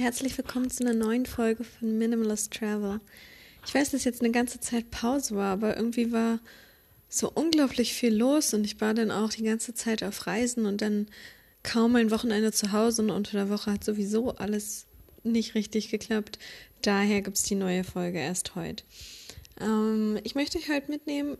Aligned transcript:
herzlich 0.00 0.38
willkommen 0.38 0.70
zu 0.70 0.82
einer 0.82 0.94
neuen 0.94 1.26
Folge 1.26 1.62
von 1.62 1.98
Minimalist 1.98 2.54
Travel. 2.54 3.00
Ich 3.66 3.74
weiß, 3.74 3.90
dass 3.90 4.04
jetzt 4.04 4.22
eine 4.22 4.30
ganze 4.30 4.58
Zeit 4.58 4.90
Pause 4.90 5.36
war, 5.36 5.52
aber 5.52 5.76
irgendwie 5.76 6.10
war 6.10 6.40
so 7.10 7.30
unglaublich 7.30 7.92
viel 7.92 8.16
los 8.16 8.54
und 8.54 8.64
ich 8.64 8.80
war 8.80 8.94
dann 8.94 9.10
auch 9.10 9.28
die 9.28 9.42
ganze 9.42 9.74
Zeit 9.74 10.02
auf 10.02 10.26
Reisen 10.26 10.64
und 10.64 10.80
dann 10.80 11.06
kaum 11.62 11.96
ein 11.96 12.10
Wochenende 12.10 12.50
zu 12.50 12.72
Hause 12.72 13.02
und 13.02 13.10
unter 13.10 13.32
der 13.32 13.50
Woche 13.50 13.72
hat 13.72 13.84
sowieso 13.84 14.30
alles 14.36 14.86
nicht 15.22 15.54
richtig 15.54 15.90
geklappt. 15.90 16.38
Daher 16.80 17.20
gibt 17.20 17.36
es 17.36 17.42
die 17.42 17.54
neue 17.54 17.84
Folge 17.84 18.20
erst 18.20 18.54
heute. 18.54 18.84
Ähm, 19.60 20.18
ich 20.24 20.34
möchte 20.34 20.56
euch 20.56 20.70
heute 20.70 20.90
mitnehmen 20.90 21.36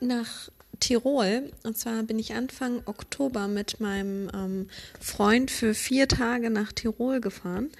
nach 0.00 0.48
Tirol. 0.80 1.50
Und 1.62 1.76
zwar 1.76 2.02
bin 2.02 2.18
ich 2.18 2.34
Anfang 2.34 2.82
Oktober 2.86 3.48
mit 3.48 3.80
meinem 3.80 4.30
ähm, 4.34 4.68
Freund 4.98 5.50
für 5.50 5.74
vier 5.74 6.08
Tage 6.08 6.50
nach 6.50 6.72
Tirol 6.72 7.20
gefahren. 7.20 7.70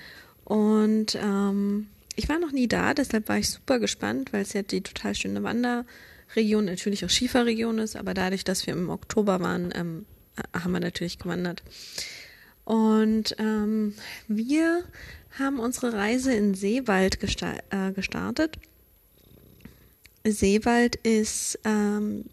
Und 0.45 1.17
ähm, 1.17 1.89
ich 2.17 2.29
war 2.29 2.39
noch 2.39 2.53
nie 2.53 2.69
da, 2.69 2.95
deshalb 2.95 3.29
war 3.29 3.39
ich 3.39 3.51
super 3.51 3.79
gespannt, 3.79 4.33
weil 4.33 4.43
es 4.43 4.53
ja 4.53 4.63
die 4.63 4.83
total 4.83 5.15
schöne 5.15 5.43
Wanderregion, 5.43 6.65
natürlich 6.65 7.05
auch 7.05 7.11
Skifahrregion 7.11 7.79
ist. 7.79 7.97
Aber 7.97 8.15
dadurch, 8.15 8.45
dass 8.45 8.67
wir 8.67 8.75
im 8.75 8.91
Oktober 8.91 9.41
waren, 9.41 9.73
ähm, 9.75 10.07
haben 10.53 10.73
wir 10.73 10.81
natürlich 10.81 11.19
gewandert. 11.19 11.63
Und 12.65 13.35
ähm, 13.39 13.95
wir 14.29 14.85
haben 15.39 15.61
unsere 15.61 15.93
Reise 15.93 16.33
in 16.35 16.55
Seewald 16.55 17.19
äh, 17.71 17.93
gestartet. 17.93 18.59
Seewald 20.25 20.97
ist 20.97 21.59
ähm, 21.65 22.25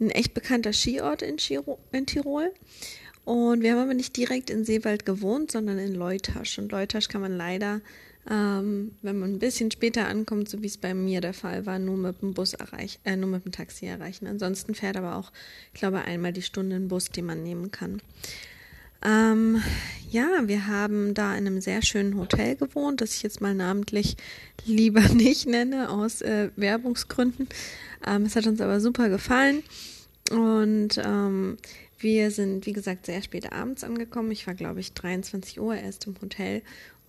ein 0.00 0.10
echt 0.10 0.34
bekannter 0.34 0.72
Skiort 0.72 1.22
in, 1.22 1.36
Chiro 1.36 1.78
in 1.92 2.06
Tirol. 2.06 2.52
Und 3.24 3.62
wir 3.62 3.72
haben 3.72 3.80
aber 3.80 3.94
nicht 3.94 4.16
direkt 4.16 4.50
in 4.50 4.64
Seewald 4.64 5.06
gewohnt, 5.06 5.52
sondern 5.52 5.78
in 5.78 5.94
Leutasch. 5.94 6.58
Und 6.58 6.72
Leutasch 6.72 7.08
kann 7.08 7.20
man 7.20 7.36
leider, 7.36 7.80
ähm, 8.28 8.92
wenn 9.02 9.18
man 9.18 9.34
ein 9.34 9.38
bisschen 9.38 9.70
später 9.70 10.08
ankommt, 10.08 10.48
so 10.48 10.62
wie 10.62 10.66
es 10.66 10.76
bei 10.76 10.92
mir 10.92 11.20
der 11.20 11.34
Fall 11.34 11.64
war, 11.66 11.78
nur 11.78 11.96
mit 11.96 12.20
dem 12.20 12.34
Bus 12.34 12.54
erreichen, 12.54 13.00
äh, 13.04 13.16
nur 13.16 13.30
mit 13.30 13.44
dem 13.44 13.52
Taxi 13.52 13.86
erreichen. 13.86 14.26
Ansonsten 14.26 14.74
fährt 14.74 14.96
aber 14.96 15.16
auch, 15.16 15.32
ich 15.72 15.80
glaube, 15.80 16.02
einmal 16.02 16.32
die 16.32 16.42
Stunde 16.42 16.76
ein 16.76 16.88
Bus, 16.88 17.10
den 17.10 17.26
man 17.26 17.42
nehmen 17.42 17.70
kann. 17.70 18.02
Ähm, 19.04 19.62
ja, 20.10 20.28
wir 20.44 20.66
haben 20.66 21.14
da 21.14 21.32
in 21.32 21.46
einem 21.46 21.60
sehr 21.60 21.82
schönen 21.82 22.18
Hotel 22.18 22.56
gewohnt, 22.56 23.00
das 23.00 23.14
ich 23.14 23.22
jetzt 23.22 23.40
mal 23.40 23.54
namentlich 23.54 24.16
lieber 24.64 25.00
nicht 25.14 25.46
nenne, 25.46 25.90
aus 25.90 26.20
äh, 26.20 26.50
Werbungsgründen. 26.56 27.48
Ähm, 28.06 28.24
es 28.24 28.36
hat 28.36 28.46
uns 28.46 28.60
aber 28.60 28.80
super 28.80 29.08
gefallen. 29.08 29.62
Und 30.30 31.00
ähm, 31.04 31.56
wir 31.98 32.30
sind, 32.30 32.66
wie 32.66 32.72
gesagt, 32.72 33.06
sehr 33.06 33.22
spät 33.22 33.52
abends 33.52 33.84
angekommen. 33.84 34.30
Ich 34.32 34.46
war, 34.46 34.54
glaube 34.54 34.80
ich, 34.80 34.92
23 34.92 35.60
Uhr 35.60 35.74
erst 35.74 36.06
im 36.06 36.16
Hotel 36.20 36.62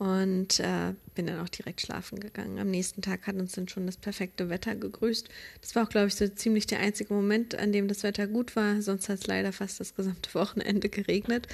und 0.04 0.59
äh, 0.59 0.94
bin 1.16 1.28
dann 1.28 1.40
auch 1.40 1.48
direkt 1.48 1.80
schlafen 1.80 2.20
gegangen. 2.20 2.59
Am 2.59 2.70
nächsten 2.70 3.02
Tag 3.02 3.26
hat 3.26 3.38
uns 3.38 3.54
dann 3.54 3.70
schon 3.70 3.86
das 3.86 3.96
perfekte 3.96 4.50
Wetter 4.50 4.76
gegrüßt. 4.76 5.30
Das 5.62 5.76
war 5.76 5.86
auch, 5.86 5.90
glaube 5.90 6.08
ich, 6.08 6.16
so 6.16 6.28
ziemlich 6.28 6.68
der 6.68 6.80
einzige 6.80 7.14
Moment, 7.14 7.56
an 7.56 7.72
dem 7.72 7.88
das 7.88 8.04
Wetter 8.04 8.28
gut 8.28 8.58
war. 8.58 8.81
Sonst 8.81 9.08
hat 9.08 9.20
es 9.20 9.28
leider 9.28 9.54
fast 9.54 9.80
das 9.80 9.96
gesamte 9.96 10.34
Wochenende 10.34 10.90
geregnet. 10.90 11.48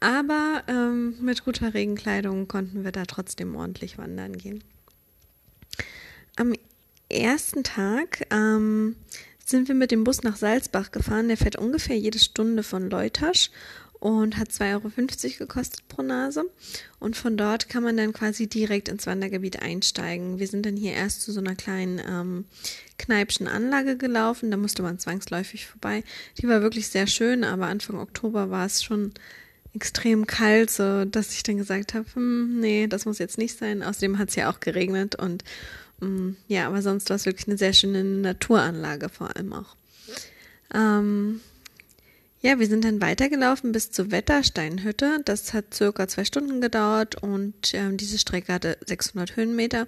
Aber 0.00 0.62
ähm, 0.68 1.16
mit 1.20 1.44
guter 1.44 1.74
Regenkleidung 1.74 2.48
konnten 2.48 2.82
wir 2.82 2.92
da 2.92 3.04
trotzdem 3.04 3.54
ordentlich 3.56 3.98
wandern 3.98 4.38
gehen. 4.38 4.64
Am 6.36 6.54
ersten 7.10 7.62
Tag 7.62 8.26
ähm, 8.30 8.96
sind 9.44 9.68
wir 9.68 9.74
mit 9.74 9.90
dem 9.90 10.04
Bus 10.04 10.22
nach 10.22 10.36
Salzbach 10.36 10.92
gefahren. 10.92 11.28
Der 11.28 11.36
fährt 11.36 11.56
ungefähr 11.56 11.98
jede 11.98 12.18
Stunde 12.18 12.62
von 12.62 12.88
Leutasch 12.88 13.50
und 14.02 14.36
hat 14.36 14.50
2,50 14.50 14.70
Euro 14.74 15.38
gekostet 15.38 15.86
pro 15.88 16.02
Nase. 16.02 16.44
Und 16.98 17.16
von 17.16 17.36
dort 17.36 17.68
kann 17.68 17.82
man 17.82 17.96
dann 17.96 18.12
quasi 18.12 18.46
direkt 18.46 18.88
ins 18.88 19.06
Wandergebiet 19.06 19.62
einsteigen. 19.62 20.38
Wir 20.38 20.46
sind 20.46 20.66
dann 20.66 20.76
hier 20.76 20.92
erst 20.92 21.22
zu 21.22 21.32
so 21.32 21.40
einer 21.40 21.54
kleinen 21.54 22.00
ähm, 22.06 22.44
Kneipschen 22.98 23.46
Anlage 23.46 23.96
gelaufen. 23.96 24.50
Da 24.50 24.56
musste 24.56 24.82
man 24.82 24.98
zwangsläufig 24.98 25.66
vorbei. 25.66 26.02
Die 26.38 26.48
war 26.48 26.62
wirklich 26.62 26.88
sehr 26.88 27.06
schön, 27.06 27.44
aber 27.44 27.66
Anfang 27.66 27.98
Oktober 27.98 28.50
war 28.50 28.66
es 28.66 28.82
schon 28.82 29.12
extrem 29.74 30.26
kalt, 30.26 30.70
so 30.70 31.04
dass 31.04 31.32
ich 31.32 31.42
dann 31.44 31.56
gesagt 31.56 31.94
habe, 31.94 32.06
hm, 32.12 32.60
nee, 32.60 32.86
das 32.88 33.06
muss 33.06 33.18
jetzt 33.18 33.38
nicht 33.38 33.56
sein. 33.56 33.82
Außerdem 33.82 34.18
hat 34.18 34.28
es 34.28 34.34
ja 34.34 34.50
auch 34.50 34.60
geregnet 34.60 35.14
und 35.14 35.44
Mm, 36.02 36.34
ja, 36.48 36.66
aber 36.66 36.82
sonst 36.82 37.08
war 37.10 37.16
es 37.16 37.26
wirklich 37.26 37.46
eine 37.46 37.56
sehr 37.56 37.72
schöne 37.72 38.02
Naturanlage 38.02 39.08
vor 39.08 39.34
allem 39.34 39.52
auch. 39.52 39.76
Ähm, 40.74 41.40
ja, 42.42 42.58
wir 42.58 42.66
sind 42.66 42.84
dann 42.84 43.00
weitergelaufen 43.00 43.72
bis 43.72 43.90
zur 43.90 44.10
Wettersteinhütte. 44.10 45.20
Das 45.24 45.54
hat 45.54 45.72
circa 45.72 46.08
zwei 46.08 46.24
Stunden 46.24 46.60
gedauert 46.60 47.22
und 47.22 47.72
ähm, 47.74 47.96
diese 47.96 48.18
Strecke 48.18 48.52
hatte 48.52 48.76
600 48.86 49.36
Höhenmeter. 49.36 49.86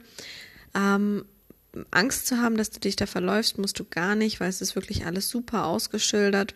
Ähm, 0.74 1.24
Angst 1.90 2.26
zu 2.26 2.38
haben, 2.38 2.56
dass 2.56 2.70
du 2.70 2.80
dich 2.80 2.96
da 2.96 3.06
verläufst, 3.06 3.58
musst 3.58 3.78
du 3.78 3.84
gar 3.84 4.14
nicht, 4.14 4.40
weil 4.40 4.48
es 4.48 4.60
ist 4.60 4.76
wirklich 4.76 5.04
alles 5.06 5.28
super 5.28 5.66
ausgeschildert. 5.66 6.54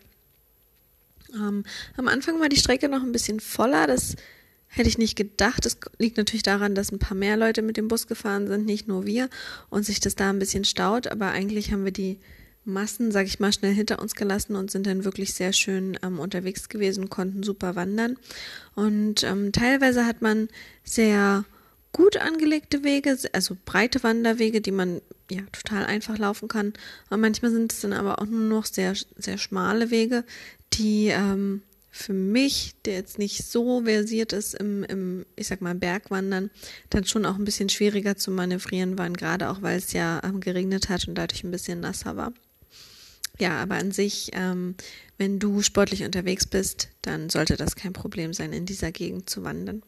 Ähm, 1.35 1.65
am 1.97 2.09
Anfang 2.09 2.41
war 2.41 2.49
die 2.49 2.57
Strecke 2.57 2.89
noch 2.89 3.03
ein 3.03 3.13
bisschen 3.13 3.41
voller. 3.41 3.87
Das 3.87 4.15
Hätte 4.71 4.89
ich 4.89 4.99
nicht 4.99 5.17
gedacht. 5.17 5.65
Es 5.65 5.79
liegt 5.99 6.19
natürlich 6.19 6.43
daran, 6.43 6.75
dass 6.75 6.93
ein 6.93 6.99
paar 6.99 7.17
mehr 7.17 7.37
Leute 7.37 7.63
mit 7.63 7.79
dem 7.79 7.89
Bus 7.89 8.07
gefahren 8.07 8.47
sind, 8.47 8.67
nicht 8.67 8.87
nur 8.87 9.07
wir, 9.07 9.31
und 9.71 9.85
sich 9.85 9.99
das 9.99 10.15
da 10.15 10.29
ein 10.29 10.39
bisschen 10.39 10.65
staut. 10.65 11.07
Aber 11.09 11.31
eigentlich 11.31 11.73
haben 11.73 11.85
wir 11.85 11.93
die 11.93 12.19
Massen, 12.69 13.11
sag 13.11 13.27
ich 13.27 13.41
mal, 13.41 13.53
schnell 13.53 13.75
hinter 13.75 14.01
uns 14.01 14.15
gelassen 14.15 14.55
und 14.55 14.71
sind 14.71 14.87
dann 14.87 15.05
wirklich 15.05 15.35
sehr 15.35 15.53
schön 15.53 15.99
ähm, 16.03 16.21
unterwegs 16.21 16.69
gewesen, 16.69 17.11
konnten 17.11 17.43
super 17.43 17.75
wandern. 17.75 18.17
Und 18.75 19.25
ähm, 19.25 19.53
teilweise 19.53 20.07
hat 20.07 20.23
man 20.23 20.49
sehr 20.85 21.45
gut 21.93 22.17
angelegte 22.19 22.85
Wege, 22.85 23.17
also 23.33 23.57
breite 23.65 24.03
Wanderwege, 24.03 24.61
die 24.61 24.73
man 24.73 25.01
ja 25.31 25.43
total 25.53 25.85
einfach 25.85 26.19
laufen 26.19 26.49
kann. 26.49 26.73
Und 27.11 27.21
manchmal 27.21 27.51
sind 27.51 27.73
es 27.73 27.81
dann 27.81 27.93
aber 27.93 28.21
auch 28.21 28.27
nur 28.27 28.41
noch 28.41 28.65
sehr, 28.65 28.95
sehr 29.17 29.39
schmale 29.39 29.91
Wege, 29.91 30.25
die 30.75 31.09
ähm, 31.09 31.63
für 31.91 32.13
mich, 32.13 32.75
der 32.85 32.95
jetzt 32.95 33.19
nicht 33.19 33.45
so 33.45 33.83
versiert 33.83 34.33
ist 34.33 34.55
im, 34.55 34.85
im, 34.85 35.27
ich 35.37 35.49
sag 35.49 35.61
mal, 35.61 35.75
Bergwandern, 35.75 36.51
dann 36.91 37.05
schon 37.05 37.27
auch 37.27 37.37
ein 37.37 37.45
bisschen 37.45 37.69
schwieriger 37.69 38.17
zu 38.17 38.31
manövrieren 38.31 38.99
waren, 38.99 39.15
gerade 39.15 39.51
auch 39.51 39.63
weil 39.63 39.79
es 39.79 39.93
ja 39.93 40.21
ähm, 40.23 40.41
geregnet 40.41 40.89
hat 40.89 41.09
und 41.09 41.17
dadurch 41.17 41.43
ein 41.43 41.51
bisschen 41.51 41.81
nasser 41.81 42.17
war. 42.17 42.33
Ja, 43.41 43.63
aber 43.63 43.77
an 43.77 43.93
sich, 43.93 44.31
ähm, 44.33 44.75
wenn 45.17 45.39
du 45.39 45.63
sportlich 45.63 46.05
unterwegs 46.05 46.47
bist, 46.47 46.89
dann 47.03 47.31
sollte 47.31 47.57
das 47.57 47.77
kein 47.77 47.93
Problem 47.93 48.33
sein, 48.33 48.53
in 48.53 48.67
dieser 48.67 48.91
Gegend 48.91 49.31
zu 49.31 49.45
wandern. 49.45 49.83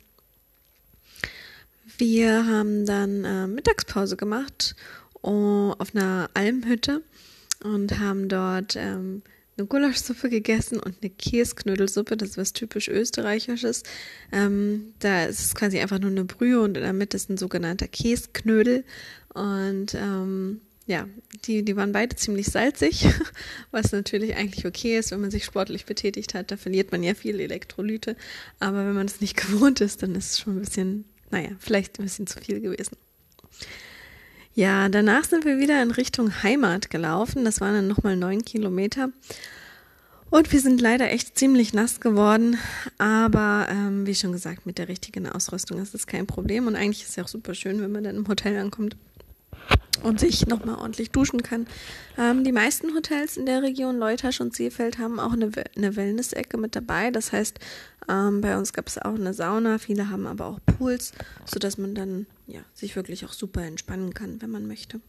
Wir 1.99 2.47
haben 2.47 2.87
dann 2.87 3.25
äh, 3.25 3.47
Mittagspause 3.47 4.16
gemacht 4.16 4.77
oh, 5.22 5.75
auf 5.78 5.94
einer 5.94 6.31
Almhütte 6.34 7.03
und 7.62 7.99
haben 7.99 8.28
dort 8.28 8.77
ähm, 8.77 9.22
eine 9.59 9.66
Gulaschsuppe 9.66 10.31
gegessen 10.31 10.81
und 10.81 10.97
eine 11.03 11.10
Käsknödelsuppe, 11.10 12.16
das 12.16 12.31
ist 12.31 12.37
was 12.39 12.53
typisch 12.53 12.89
österreichisches. 12.89 13.83
Ähm, 14.33 14.94
da 15.00 15.25
ist 15.25 15.41
es 15.41 15.55
quasi 15.55 15.78
einfach 15.78 15.99
nur 15.99 16.10
eine 16.10 16.25
Brühe 16.25 16.60
und 16.60 16.77
in 16.77 16.83
der 16.83 16.93
Mitte 16.93 17.16
ist 17.16 17.28
ein 17.28 17.37
sogenannter 17.37 17.89
Käsknödel. 17.89 18.84
Und 19.34 19.94
ähm, 19.94 20.60
ja, 20.86 21.06
die, 21.44 21.64
die 21.64 21.76
waren 21.76 21.92
beide 21.92 22.16
ziemlich 22.16 22.46
salzig, 22.46 23.06
was 23.70 23.92
natürlich 23.92 24.34
eigentlich 24.34 24.66
okay 24.66 24.98
ist, 24.98 25.10
wenn 25.12 25.20
man 25.20 25.30
sich 25.30 25.44
sportlich 25.44 25.84
betätigt 25.84 26.34
hat. 26.34 26.50
Da 26.50 26.56
verliert 26.56 26.91
man 26.91 27.02
ja 27.02 27.14
viel 27.14 27.38
Elektrolyte. 27.38 28.16
Aber 28.58 28.78
wenn 28.86 28.94
man 28.94 29.06
es 29.06 29.20
nicht 29.20 29.36
gewohnt 29.46 29.80
ist, 29.80 30.02
dann 30.02 30.14
ist 30.14 30.32
es 30.32 30.38
schon 30.41 30.56
ein 30.56 30.60
bisschen, 30.60 31.04
naja, 31.30 31.50
vielleicht 31.58 31.98
ein 31.98 32.04
bisschen 32.04 32.26
zu 32.26 32.41
viel 32.41 32.60
gewesen. 32.60 32.96
Ja, 34.54 34.88
danach 34.88 35.24
sind 35.24 35.44
wir 35.44 35.58
wieder 35.58 35.80
in 35.80 35.92
Richtung 35.92 36.42
Heimat 36.42 36.91
gelaufen. 36.91 37.44
Das 37.44 37.60
waren 37.60 37.74
dann 37.74 37.88
nochmal 37.88 38.16
neun 38.16 38.44
Kilometer. 38.44 39.10
Und 40.28 40.52
wir 40.52 40.60
sind 40.60 40.80
leider 40.80 41.10
echt 41.10 41.38
ziemlich 41.38 41.72
nass 41.72 42.00
geworden. 42.00 42.59
Aber 42.98 43.68
ähm, 43.71 44.06
wie 44.06 44.15
schon 44.15 44.33
gesagt, 44.33 44.66
mit 44.66 44.78
der 44.78 44.88
richtigen 44.88 45.28
Ausrüstung 45.28 45.80
ist 45.80 45.94
es 45.94 46.06
kein 46.06 46.26
Problem. 46.26 46.66
Und 46.66 46.74
eigentlich 46.74 47.03
ist 47.03 47.10
es 47.10 47.16
ja 47.16 47.24
auch 47.24 47.28
super 47.28 47.54
schön, 47.54 47.80
wenn 47.80 47.92
man 47.92 48.04
dann 48.04 48.16
im 48.16 48.26
Hotel 48.26 48.56
ankommt 48.59 48.97
und 50.02 50.20
sich 50.20 50.47
nochmal 50.47 50.76
ordentlich 50.76 51.10
duschen 51.10 51.42
kann. 51.42 51.66
Ähm, 52.18 52.44
die 52.44 52.52
meisten 52.52 52.94
Hotels 52.94 53.36
in 53.36 53.47
der 53.47 53.62
Region 53.62 53.98
Leutasch 53.98 54.41
und 54.41 54.54
Seefeld 54.54 54.98
haben 54.98 55.20
auch 55.20 55.32
eine, 55.32 55.50
eine 55.76 55.97
Wellness-Ecke 55.97 56.56
mit 56.56 56.76
dabei. 56.76 57.10
Das 57.10 57.32
heißt, 57.32 57.58
ähm, 58.08 58.41
bei 58.41 58.56
uns 58.56 58.72
gab 58.72 58.86
es 58.86 58.98
auch 58.98 59.14
eine 59.14 59.34
Sauna, 59.34 59.78
viele 59.78 60.10
haben 60.10 60.26
aber 60.26 60.47
auch 60.47 60.58
Pools, 60.66 61.12
sodass 61.44 61.78
man 61.78 61.94
dann 61.94 62.26
ja, 62.47 62.60
sich 62.74 62.97
wirklich 62.97 63.24
auch 63.24 63.32
super 63.32 63.62
entspannen 63.62 64.14
kann, 64.14 64.41
wenn 64.42 64.50
man 64.50 64.66
möchte. 64.66 65.00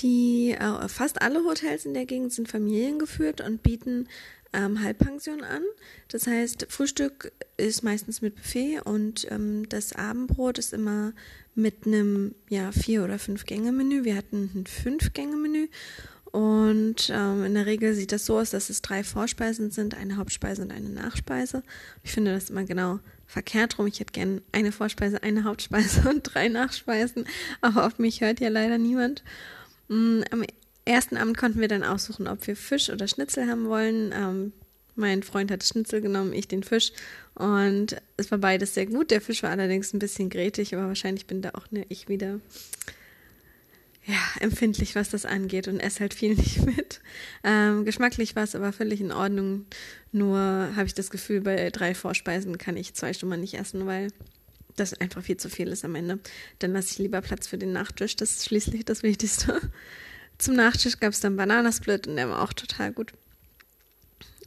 Die 0.00 0.50
äh, 0.50 0.88
fast 0.88 1.22
alle 1.22 1.44
Hotels 1.44 1.86
in 1.86 1.94
der 1.94 2.04
Gegend 2.04 2.32
sind 2.32 2.48
familiengeführt 2.48 3.40
und 3.40 3.62
bieten 3.62 4.08
ähm, 4.56 4.82
Halbpension 4.82 5.44
an. 5.44 5.62
Das 6.08 6.26
heißt, 6.26 6.66
Frühstück 6.70 7.32
ist 7.56 7.84
meistens 7.84 8.22
mit 8.22 8.36
Buffet 8.36 8.80
und 8.84 9.30
ähm, 9.30 9.68
das 9.68 9.92
Abendbrot 9.92 10.58
ist 10.58 10.72
immer 10.72 11.12
mit 11.54 11.86
einem 11.86 12.34
ja 12.48 12.72
vier 12.72 13.04
oder 13.04 13.18
fünf 13.18 13.44
Gänge 13.44 13.72
Menü. 13.72 14.04
Wir 14.04 14.16
hatten 14.16 14.50
ein 14.54 14.66
fünf 14.66 15.12
Gänge 15.12 15.36
Menü 15.36 15.68
Und 16.32 17.10
ähm, 17.12 17.44
in 17.44 17.54
der 17.54 17.66
Regel 17.66 17.94
sieht 17.94 18.12
das 18.12 18.26
so 18.26 18.38
aus, 18.38 18.50
dass 18.50 18.70
es 18.70 18.82
drei 18.82 19.04
Vorspeisen 19.04 19.70
sind, 19.70 19.94
eine 19.94 20.16
Hauptspeise 20.16 20.62
und 20.62 20.72
eine 20.72 20.88
Nachspeise. 20.88 21.62
Ich 22.02 22.12
finde 22.12 22.32
das 22.32 22.50
immer 22.50 22.64
genau 22.64 22.98
verkehrt 23.26 23.78
rum. 23.78 23.86
Ich 23.86 24.00
hätte 24.00 24.12
gerne 24.12 24.42
eine 24.52 24.72
Vorspeise, 24.72 25.22
eine 25.22 25.44
Hauptspeise 25.44 26.08
und 26.08 26.22
drei 26.22 26.48
Nachspeisen, 26.48 27.26
aber 27.60 27.86
auf 27.86 27.98
mich 27.98 28.22
hört 28.22 28.40
ja 28.40 28.48
leider 28.48 28.78
niemand. 28.78 29.22
Mm, 29.88 30.22
am 30.30 30.44
ersten 30.86 31.16
Abend 31.16 31.36
konnten 31.36 31.60
wir 31.60 31.68
dann 31.68 31.84
aussuchen, 31.84 32.28
ob 32.28 32.46
wir 32.46 32.56
Fisch 32.56 32.90
oder 32.90 33.08
Schnitzel 33.08 33.48
haben 33.48 33.68
wollen. 33.68 34.12
Ähm, 34.12 34.52
mein 34.94 35.22
Freund 35.22 35.50
hat 35.50 35.62
Schnitzel 35.62 36.00
genommen, 36.00 36.32
ich 36.32 36.48
den 36.48 36.62
Fisch. 36.62 36.92
Und 37.34 37.96
es 38.16 38.30
war 38.30 38.38
beides 38.38 38.74
sehr 38.74 38.86
gut. 38.86 39.10
Der 39.10 39.20
Fisch 39.20 39.42
war 39.42 39.50
allerdings 39.50 39.92
ein 39.92 39.98
bisschen 39.98 40.30
grätig, 40.30 40.74
aber 40.74 40.86
wahrscheinlich 40.86 41.26
bin 41.26 41.42
da 41.42 41.50
auch 41.50 41.70
ne, 41.70 41.84
ich 41.88 42.08
wieder 42.08 42.40
ja, 44.06 44.20
empfindlich, 44.40 44.94
was 44.94 45.10
das 45.10 45.26
angeht 45.26 45.66
und 45.68 45.80
esse 45.80 46.00
halt 46.00 46.14
viel 46.14 46.34
nicht 46.36 46.64
mit. 46.64 47.00
Ähm, 47.44 47.84
geschmacklich 47.84 48.36
war 48.36 48.44
es 48.44 48.54
aber 48.54 48.72
völlig 48.72 49.00
in 49.00 49.12
Ordnung. 49.12 49.66
Nur 50.12 50.38
habe 50.38 50.86
ich 50.86 50.94
das 50.94 51.10
Gefühl, 51.10 51.40
bei 51.40 51.70
drei 51.70 51.94
Vorspeisen 51.94 52.56
kann 52.56 52.76
ich 52.76 52.94
zwei 52.94 53.12
Stunden 53.12 53.40
nicht 53.40 53.54
essen, 53.54 53.86
weil 53.86 54.08
das 54.76 54.94
einfach 54.94 55.22
viel 55.22 55.36
zu 55.36 55.48
viel 55.48 55.68
ist 55.68 55.84
am 55.84 55.94
Ende. 55.94 56.20
Dann 56.58 56.72
lasse 56.72 56.92
ich 56.92 56.98
lieber 56.98 57.20
Platz 57.20 57.46
für 57.46 57.58
den 57.58 57.72
Nachtisch. 57.72 58.14
Das 58.16 58.30
ist 58.30 58.44
schließlich 58.46 58.84
das 58.84 59.02
Wichtigste. 59.02 59.60
Zum 60.38 60.54
Nachtisch 60.54 61.00
gab 61.00 61.12
es 61.12 61.20
dann 61.20 61.36
Bananasplit 61.36 62.06
und 62.06 62.16
der 62.16 62.28
war 62.28 62.42
auch 62.42 62.52
total 62.52 62.92
gut. 62.92 63.12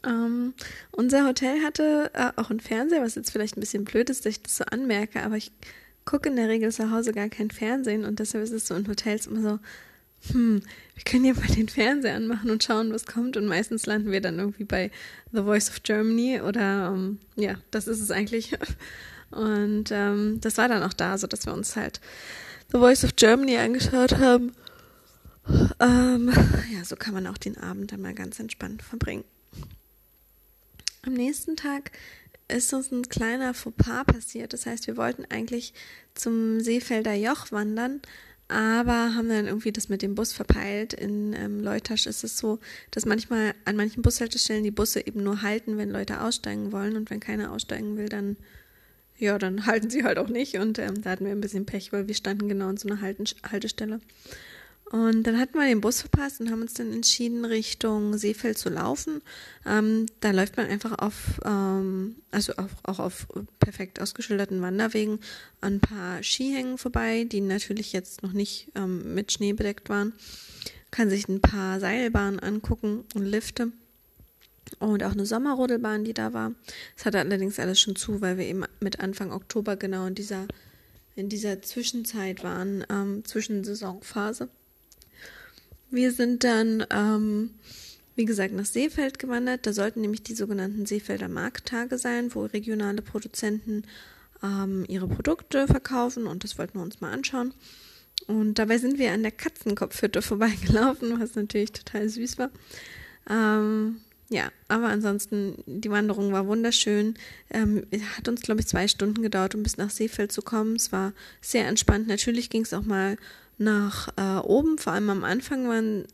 Ähm, 0.05 0.53
unser 0.91 1.27
Hotel 1.27 1.61
hatte 1.63 2.11
äh, 2.13 2.31
auch 2.35 2.49
einen 2.49 2.59
Fernseher, 2.59 3.01
was 3.01 3.15
jetzt 3.15 3.31
vielleicht 3.31 3.57
ein 3.57 3.59
bisschen 3.59 3.83
blöd 3.83 4.09
ist, 4.09 4.25
dass 4.25 4.31
ich 4.31 4.43
das 4.43 4.57
so 4.57 4.63
anmerke, 4.65 5.21
aber 5.23 5.35
ich 5.35 5.51
gucke 6.05 6.29
in 6.29 6.37
der 6.37 6.47
Regel 6.47 6.71
zu 6.71 6.91
Hause 6.91 7.11
gar 7.11 7.29
kein 7.29 7.51
Fernsehen 7.51 8.05
und 8.05 8.19
deshalb 8.19 8.43
ist 8.43 8.53
es 8.53 8.67
so 8.67 8.75
in 8.75 8.87
Hotels 8.87 9.27
immer 9.27 9.41
so, 9.41 9.59
hm, 10.31 10.61
wir 10.95 11.03
können 11.03 11.25
ja 11.25 11.33
mal 11.33 11.47
den 11.47 11.69
Fernseher 11.69 12.15
anmachen 12.15 12.49
und 12.51 12.63
schauen, 12.63 12.93
was 12.93 13.05
kommt. 13.05 13.37
Und 13.37 13.45
meistens 13.45 13.85
landen 13.85 14.11
wir 14.11 14.21
dann 14.21 14.39
irgendwie 14.39 14.65
bei 14.65 14.91
The 15.31 15.43
Voice 15.43 15.69
of 15.69 15.83
Germany 15.83 16.41
oder 16.41 16.91
um, 16.91 17.19
ähm, 17.37 17.43
ja, 17.43 17.55
das 17.71 17.87
ist 17.87 18.01
es 18.01 18.11
eigentlich. 18.11 18.57
Und 19.31 19.91
ähm, 19.91 20.39
das 20.41 20.57
war 20.57 20.67
dann 20.67 20.81
auch 20.81 20.93
da, 20.93 21.15
so 21.19 21.27
dass 21.27 21.45
wir 21.45 21.53
uns 21.53 21.75
halt 21.75 22.01
The 22.71 22.79
Voice 22.79 23.03
of 23.03 23.15
Germany 23.15 23.57
angeschaut 23.57 24.17
haben. 24.17 24.53
Ähm, 25.79 26.31
ja, 26.73 26.83
so 26.83 26.95
kann 26.95 27.13
man 27.13 27.27
auch 27.27 27.37
den 27.37 27.57
Abend 27.57 27.91
dann 27.91 28.01
mal 28.01 28.13
ganz 28.13 28.39
entspannt 28.39 28.83
verbringen. 28.83 29.23
Am 31.03 31.13
nächsten 31.13 31.55
Tag 31.55 31.91
ist 32.49 32.73
uns 32.73 32.91
ein 32.91 33.07
kleiner 33.07 33.53
Fauxpas 33.53 34.05
passiert. 34.05 34.53
Das 34.53 34.65
heißt, 34.65 34.87
wir 34.87 34.97
wollten 34.97 35.25
eigentlich 35.29 35.73
zum 36.15 36.59
Seefelder 36.59 37.13
Joch 37.13 37.51
wandern, 37.51 38.01
aber 38.47 39.15
haben 39.15 39.29
dann 39.29 39.45
irgendwie 39.45 39.71
das 39.71 39.89
mit 39.89 40.01
dem 40.01 40.15
Bus 40.15 40.33
verpeilt. 40.33 40.93
In 40.93 41.33
ähm, 41.33 41.61
Leutasch 41.61 42.07
ist 42.07 42.23
es 42.23 42.37
so, 42.37 42.59
dass 42.91 43.05
manchmal 43.05 43.53
an 43.65 43.75
manchen 43.75 44.01
Bushaltestellen 44.01 44.63
die 44.63 44.71
Busse 44.71 45.05
eben 45.05 45.23
nur 45.23 45.41
halten, 45.41 45.77
wenn 45.77 45.91
Leute 45.91 46.21
aussteigen 46.21 46.71
wollen 46.71 46.97
und 46.97 47.09
wenn 47.09 47.19
keiner 47.19 47.51
aussteigen 47.51 47.95
will, 47.97 48.09
dann 48.09 48.35
ja, 49.19 49.37
dann 49.37 49.65
halten 49.65 49.89
sie 49.89 50.03
halt 50.03 50.17
auch 50.17 50.29
nicht 50.29 50.55
und 50.55 50.79
ähm, 50.79 51.01
da 51.01 51.11
hatten 51.11 51.25
wir 51.25 51.31
ein 51.31 51.41
bisschen 51.41 51.65
Pech, 51.65 51.93
weil 51.93 52.07
wir 52.07 52.15
standen 52.15 52.49
genau 52.49 52.69
an 52.69 52.77
so 52.77 52.89
einer 52.89 53.01
Haltestelle. 53.01 53.99
Und 54.91 55.23
dann 55.23 55.39
hatten 55.39 55.53
wir 55.53 55.67
den 55.67 55.81
Bus 55.81 56.01
verpasst 56.01 56.41
und 56.41 56.49
haben 56.49 56.61
uns 56.61 56.73
dann 56.73 56.91
entschieden, 56.91 57.45
Richtung 57.45 58.17
Seefeld 58.17 58.57
zu 58.57 58.69
laufen. 58.69 59.21
Ähm, 59.63 60.07
da 60.19 60.31
läuft 60.31 60.57
man 60.57 60.65
einfach 60.65 60.97
auf, 60.97 61.39
ähm, 61.45 62.15
also 62.31 62.53
auf, 62.53 62.71
auch 62.83 62.97
auf 62.97 63.27
perfekt 63.59 64.01
ausgeschilderten 64.01 64.63
Wanderwegen 64.63 65.19
an 65.61 65.75
ein 65.75 65.79
paar 65.79 66.23
Skihängen 66.23 66.79
vorbei, 66.79 67.25
die 67.25 67.41
natürlich 67.41 67.93
jetzt 67.93 68.23
noch 68.23 68.33
nicht 68.33 68.71
ähm, 68.73 69.13
mit 69.13 69.31
Schnee 69.31 69.53
bedeckt 69.53 69.89
waren. 69.89 70.13
Kann 70.89 71.11
sich 71.11 71.27
ein 71.27 71.39
paar 71.39 71.79
Seilbahnen 71.79 72.39
angucken 72.39 73.03
und 73.13 73.25
Lifte. 73.25 73.71
Und 74.79 75.03
auch 75.03 75.11
eine 75.11 75.25
Sommerrodelbahn, 75.25 76.03
die 76.03 76.13
da 76.13 76.33
war. 76.33 76.53
Es 76.97 77.05
hatte 77.05 77.19
allerdings 77.19 77.59
alles 77.59 77.79
schon 77.79 77.95
zu, 77.95 78.21
weil 78.21 78.39
wir 78.39 78.45
eben 78.45 78.65
mit 78.79 78.99
Anfang 78.99 79.31
Oktober 79.31 79.75
genau 79.75 80.07
in 80.07 80.15
dieser, 80.15 80.47
in 81.15 81.29
dieser 81.29 81.61
Zwischenzeit 81.61 82.43
waren, 82.43 82.83
ähm, 82.89 83.23
Zwischensaisonphase. 83.23 84.49
Wir 85.91 86.11
sind 86.11 86.43
dann, 86.43 86.85
ähm, 86.91 87.51
wie 88.15 88.25
gesagt, 88.25 88.53
nach 88.53 88.65
Seefeld 88.65 89.19
gewandert. 89.19 89.65
Da 89.65 89.73
sollten 89.73 90.01
nämlich 90.01 90.23
die 90.23 90.35
sogenannten 90.35 90.85
Seefelder 90.85 91.29
Markttage 91.29 91.97
sein, 91.97 92.33
wo 92.35 92.45
regionale 92.45 93.01
Produzenten 93.01 93.83
ähm, 94.43 94.85
ihre 94.87 95.07
Produkte 95.07 95.67
verkaufen 95.67 96.27
und 96.27 96.43
das 96.43 96.57
wollten 96.57 96.77
wir 96.77 96.83
uns 96.83 97.01
mal 97.01 97.11
anschauen. 97.11 97.53
Und 98.27 98.59
dabei 98.59 98.77
sind 98.77 98.99
wir 98.99 99.11
an 99.11 99.23
der 99.23 99.31
Katzenkopfhütte 99.31 100.21
vorbeigelaufen, 100.21 101.19
was 101.19 101.35
natürlich 101.35 101.71
total 101.71 102.09
süß 102.09 102.37
war. 102.37 102.51
Ähm, 103.29 103.97
ja, 104.29 104.51
aber 104.67 104.89
ansonsten, 104.89 105.55
die 105.65 105.89
Wanderung 105.89 106.31
war 106.31 106.45
wunderschön. 106.45 107.15
Ähm, 107.49 107.87
hat 108.15 108.27
uns, 108.27 108.41
glaube 108.41 108.61
ich, 108.61 108.67
zwei 108.67 108.87
Stunden 108.87 109.23
gedauert, 109.23 109.55
um 109.55 109.63
bis 109.63 109.77
nach 109.77 109.89
Seefeld 109.89 110.31
zu 110.31 110.43
kommen. 110.43 110.75
Es 110.75 110.91
war 110.91 111.13
sehr 111.41 111.67
entspannt. 111.67 112.07
Natürlich 112.07 112.51
ging 112.51 112.61
es 112.61 112.73
auch 112.73 112.85
mal 112.85 113.17
nach 113.59 114.09
äh, 114.17 114.39
oben. 114.39 114.77
Vor 114.77 114.93
allem 114.93 115.09
am 115.09 115.23
Anfang 115.23 115.67
war 115.67 115.81
ein 115.81 116.05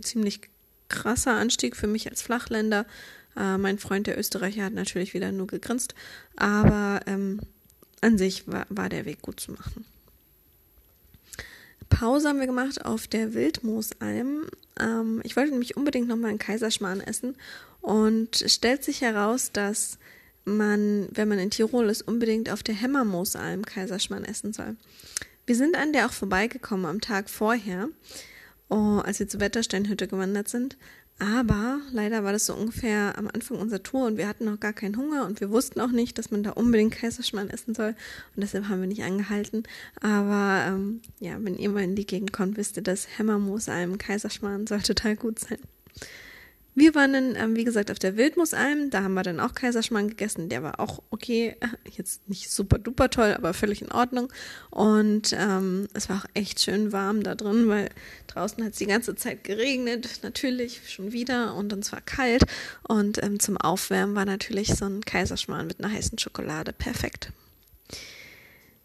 ziemlich 0.00 0.40
krasser 0.88 1.32
Anstieg 1.32 1.76
für 1.76 1.86
mich 1.86 2.10
als 2.10 2.22
Flachländer. 2.22 2.86
Äh, 3.36 3.58
mein 3.58 3.78
Freund, 3.78 4.06
der 4.06 4.18
Österreicher, 4.18 4.64
hat 4.64 4.72
natürlich 4.72 5.14
wieder 5.14 5.30
nur 5.32 5.46
gegrinst, 5.46 5.94
aber 6.36 7.00
ähm, 7.06 7.40
an 8.00 8.18
sich 8.18 8.48
war, 8.48 8.66
war 8.68 8.88
der 8.88 9.04
Weg 9.04 9.22
gut 9.22 9.40
zu 9.40 9.52
machen. 9.52 9.84
Pause 11.88 12.28
haben 12.28 12.40
wir 12.40 12.46
gemacht 12.46 12.84
auf 12.84 13.06
der 13.06 13.34
Wildmoosalm. 13.34 14.46
Ähm, 14.78 15.20
ich 15.24 15.36
wollte 15.36 15.50
nämlich 15.50 15.76
unbedingt 15.76 16.08
nochmal 16.08 16.30
einen 16.30 16.38
Kaiserschmarrn 16.38 17.00
essen 17.00 17.36
und 17.80 18.40
es 18.40 18.54
stellt 18.54 18.84
sich 18.84 19.00
heraus, 19.00 19.52
dass 19.52 19.98
man, 20.44 21.08
wenn 21.12 21.28
man 21.28 21.38
in 21.38 21.50
Tirol 21.50 21.88
ist, 21.88 22.02
unbedingt 22.02 22.50
auf 22.50 22.62
der 22.62 22.74
Hämmermoosalm 22.74 23.64
Kaiserschmarrn 23.64 24.24
essen 24.24 24.52
soll. 24.52 24.76
Wir 25.50 25.56
sind 25.56 25.76
an 25.76 25.92
der 25.92 26.06
auch 26.06 26.12
vorbeigekommen 26.12 26.86
am 26.86 27.00
Tag 27.00 27.28
vorher, 27.28 27.88
oh, 28.68 29.00
als 29.04 29.18
wir 29.18 29.26
zur 29.26 29.40
Wettersteinhütte 29.40 30.06
gewandert 30.06 30.46
sind. 30.48 30.76
Aber 31.18 31.80
leider 31.90 32.22
war 32.22 32.30
das 32.30 32.46
so 32.46 32.54
ungefähr 32.54 33.18
am 33.18 33.26
Anfang 33.26 33.58
unserer 33.58 33.82
Tour 33.82 34.06
und 34.06 34.16
wir 34.16 34.28
hatten 34.28 34.44
noch 34.44 34.60
gar 34.60 34.72
keinen 34.72 34.96
Hunger 34.96 35.26
und 35.26 35.40
wir 35.40 35.50
wussten 35.50 35.80
auch 35.80 35.90
nicht, 35.90 36.18
dass 36.18 36.30
man 36.30 36.44
da 36.44 36.52
unbedingt 36.52 36.94
Kaiserschmarrn 36.94 37.50
essen 37.50 37.74
soll 37.74 37.96
und 38.36 38.44
deshalb 38.44 38.68
haben 38.68 38.80
wir 38.80 38.86
nicht 38.86 39.02
angehalten. 39.02 39.64
Aber 40.00 40.66
ähm, 40.68 41.00
ja, 41.18 41.36
wenn 41.40 41.58
ihr 41.58 41.70
mal 41.70 41.82
in 41.82 41.96
die 41.96 42.06
Gegend 42.06 42.32
kommt, 42.32 42.56
wisst 42.56 42.76
ihr, 42.76 42.84
dass 42.84 43.18
Hämmermoos 43.18 43.68
einem 43.68 43.98
Kaiserschmarrn 43.98 44.68
soll 44.68 44.82
total 44.82 45.16
gut 45.16 45.40
sein. 45.40 45.58
Wir 46.74 46.94
waren 46.94 47.12
dann, 47.12 47.36
ähm, 47.36 47.56
wie 47.56 47.64
gesagt, 47.64 47.90
auf 47.90 47.98
der 47.98 48.16
Wildmusalm. 48.16 48.90
Da 48.90 49.02
haben 49.02 49.14
wir 49.14 49.22
dann 49.22 49.40
auch 49.40 49.54
Kaiserschmarrn 49.54 50.08
gegessen. 50.08 50.48
Der 50.48 50.62
war 50.62 50.78
auch 50.78 51.02
okay. 51.10 51.56
Jetzt 51.96 52.28
nicht 52.28 52.50
super 52.50 52.78
duper 52.78 53.10
toll, 53.10 53.34
aber 53.34 53.54
völlig 53.54 53.82
in 53.82 53.90
Ordnung. 53.90 54.32
Und 54.70 55.34
ähm, 55.36 55.88
es 55.94 56.08
war 56.08 56.18
auch 56.18 56.26
echt 56.34 56.60
schön 56.60 56.92
warm 56.92 57.22
da 57.22 57.34
drin, 57.34 57.68
weil 57.68 57.90
draußen 58.28 58.64
hat 58.64 58.72
es 58.72 58.78
die 58.78 58.86
ganze 58.86 59.16
Zeit 59.16 59.42
geregnet. 59.42 60.20
Natürlich 60.22 60.80
schon 60.88 61.12
wieder. 61.12 61.54
Und 61.56 61.72
uns 61.72 61.92
war 61.92 62.00
kalt. 62.00 62.44
Und 62.86 63.22
ähm, 63.22 63.40
zum 63.40 63.56
Aufwärmen 63.56 64.14
war 64.14 64.24
natürlich 64.24 64.74
so 64.74 64.84
ein 64.84 65.00
Kaiserschmarrn 65.00 65.66
mit 65.66 65.82
einer 65.82 65.92
heißen 65.92 66.18
Schokolade 66.18 66.72
perfekt. 66.72 67.32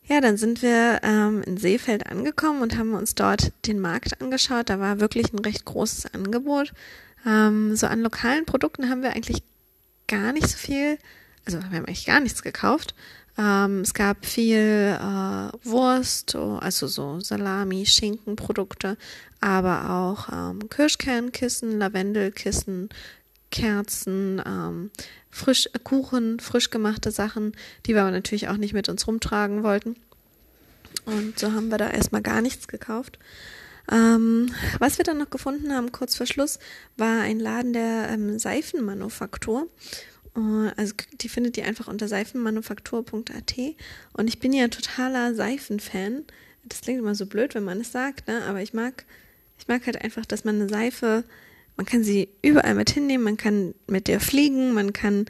Ja, 0.08 0.22
dann 0.22 0.38
sind 0.38 0.62
wir 0.62 1.00
ähm, 1.02 1.42
in 1.44 1.58
Seefeld 1.58 2.06
angekommen 2.06 2.62
und 2.62 2.78
haben 2.78 2.94
uns 2.94 3.16
dort 3.16 3.52
den 3.66 3.80
Markt 3.80 4.22
angeschaut. 4.22 4.70
Da 4.70 4.80
war 4.80 5.00
wirklich 5.00 5.34
ein 5.34 5.40
recht 5.40 5.66
großes 5.66 6.14
Angebot. 6.14 6.74
Ähm, 7.26 7.76
so 7.76 7.88
an 7.88 8.02
lokalen 8.02 8.46
Produkten 8.46 8.90
haben 8.90 9.02
wir 9.02 9.12
eigentlich 9.14 9.44
gar 10.08 10.34
nicht 10.34 10.48
so 10.48 10.58
viel, 10.58 10.98
also 11.46 11.60
wir 11.60 11.66
haben 11.66 11.86
eigentlich 11.86 12.06
gar 12.06 12.20
nichts 12.20 12.42
gekauft. 12.44 12.94
Ähm, 13.38 13.82
es 13.82 13.94
gab 13.94 14.26
viel 14.26 14.98
äh, 14.98 15.68
Wurst, 15.68 16.36
oh, 16.36 16.58
also 16.58 16.88
so 16.88 17.20
Salami, 17.20 17.86
Schinkenprodukte, 17.86 18.98
aber 19.42 19.90
auch 19.90 20.30
ähm, 20.32 20.70
Kirschkernkissen, 20.70 21.78
Lavendelkissen, 21.78 22.90
Kerzen, 23.52 24.42
ähm, 24.46 24.92
frisch, 25.30 25.70
Kuchen, 25.84 26.40
frisch 26.40 26.70
gemachte 26.70 27.12
Sachen, 27.12 27.54
die 27.86 27.94
wir 27.94 28.02
aber 28.02 28.12
natürlich 28.12 28.48
auch 28.48 28.58
nicht 28.58 28.74
mit 28.74 28.88
uns 28.88 29.06
rumtragen 29.08 29.64
wollten. 29.64 29.96
Und 31.06 31.38
so 31.38 31.52
haben 31.52 31.70
wir 31.70 31.78
da 31.78 31.90
erstmal 31.90 32.22
gar 32.22 32.42
nichts 32.42 32.68
gekauft. 32.68 33.20
Ähm, 33.92 34.54
was 34.80 34.98
wir 34.98 35.06
dann 35.06 35.20
noch 35.20 35.30
gefunden 35.30 35.74
haben, 35.74 35.92
kurz 35.92 36.16
vor 36.16 36.26
Schluss, 36.26 36.60
war 36.98 37.22
ein 37.22 37.40
Laden 37.40 37.74
der 37.74 38.10
ähm, 38.10 38.40
Seifenmanufaktur. 38.40 39.70
Uh, 40.38 40.70
also 40.76 40.94
die 41.22 41.30
findet 41.30 41.56
ihr 41.58 41.66
einfach 41.66 41.88
unter 41.88 42.08
seifenmanufaktur.at. 42.08 43.54
Und 44.14 44.28
ich 44.28 44.40
bin 44.40 44.52
ja 44.52 44.68
totaler 44.68 45.34
Seifenfan. 45.34 46.26
Das 46.66 46.82
klingt 46.82 47.00
immer 47.00 47.16
so 47.16 47.26
blöd, 47.26 47.56
wenn 47.56 47.64
man 47.64 47.80
es 47.80 47.92
sagt, 47.92 48.28
ne? 48.28 48.44
aber 48.44 48.62
ich 48.62 48.74
mag, 48.74 49.06
ich 49.60 49.68
mag 49.68 49.86
halt 49.86 50.02
einfach, 50.02 50.26
dass 50.26 50.44
man 50.44 50.56
eine 50.56 50.68
Seife 50.68 51.24
man 51.78 51.86
kann 51.86 52.04
sie 52.04 52.30
überall 52.42 52.76
mit 52.76 52.90
hinnehmen, 52.90 53.24
man 53.24 53.38
kann 53.38 53.74
mit 53.88 54.08
der 54.08 54.20
fliegen, 54.20 54.74
man 54.74 54.94
kann 54.94 55.26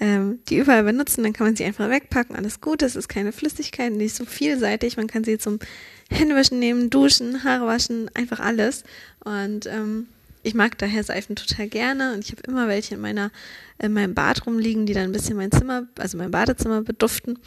ähm, 0.00 0.40
die 0.48 0.56
überall 0.56 0.84
benutzen, 0.84 1.22
dann 1.22 1.32
kann 1.32 1.46
man 1.46 1.56
sie 1.56 1.64
einfach 1.64 1.90
wegpacken, 1.90 2.36
alles 2.36 2.60
gut, 2.60 2.82
es 2.82 2.96
ist 2.96 3.08
keine 3.08 3.32
Flüssigkeit, 3.32 3.92
nicht 3.92 4.14
so 4.14 4.24
vielseitig, 4.24 4.96
man 4.96 5.08
kann 5.08 5.24
sie 5.24 5.38
zum 5.38 5.58
Händewaschen 6.10 6.58
nehmen, 6.58 6.90
duschen, 6.90 7.44
Haare 7.44 7.66
waschen, 7.66 8.10
einfach 8.14 8.40
alles. 8.40 8.84
Und 9.24 9.66
ähm, 9.66 10.08
ich 10.42 10.54
mag 10.54 10.78
daher 10.78 11.04
Seifen 11.04 11.36
total 11.36 11.68
gerne 11.68 12.14
und 12.14 12.24
ich 12.24 12.32
habe 12.32 12.42
immer 12.48 12.66
welche 12.66 12.94
in 12.94 13.00
meiner 13.00 13.30
in 13.78 13.92
meinem 13.92 14.14
Bad 14.14 14.46
rumliegen, 14.46 14.86
die 14.86 14.94
dann 14.94 15.04
ein 15.04 15.12
bisschen 15.12 15.36
mein 15.36 15.52
Zimmer, 15.52 15.86
also 15.98 16.18
mein 16.18 16.30
Badezimmer 16.30 16.82
beduften. 16.82 17.38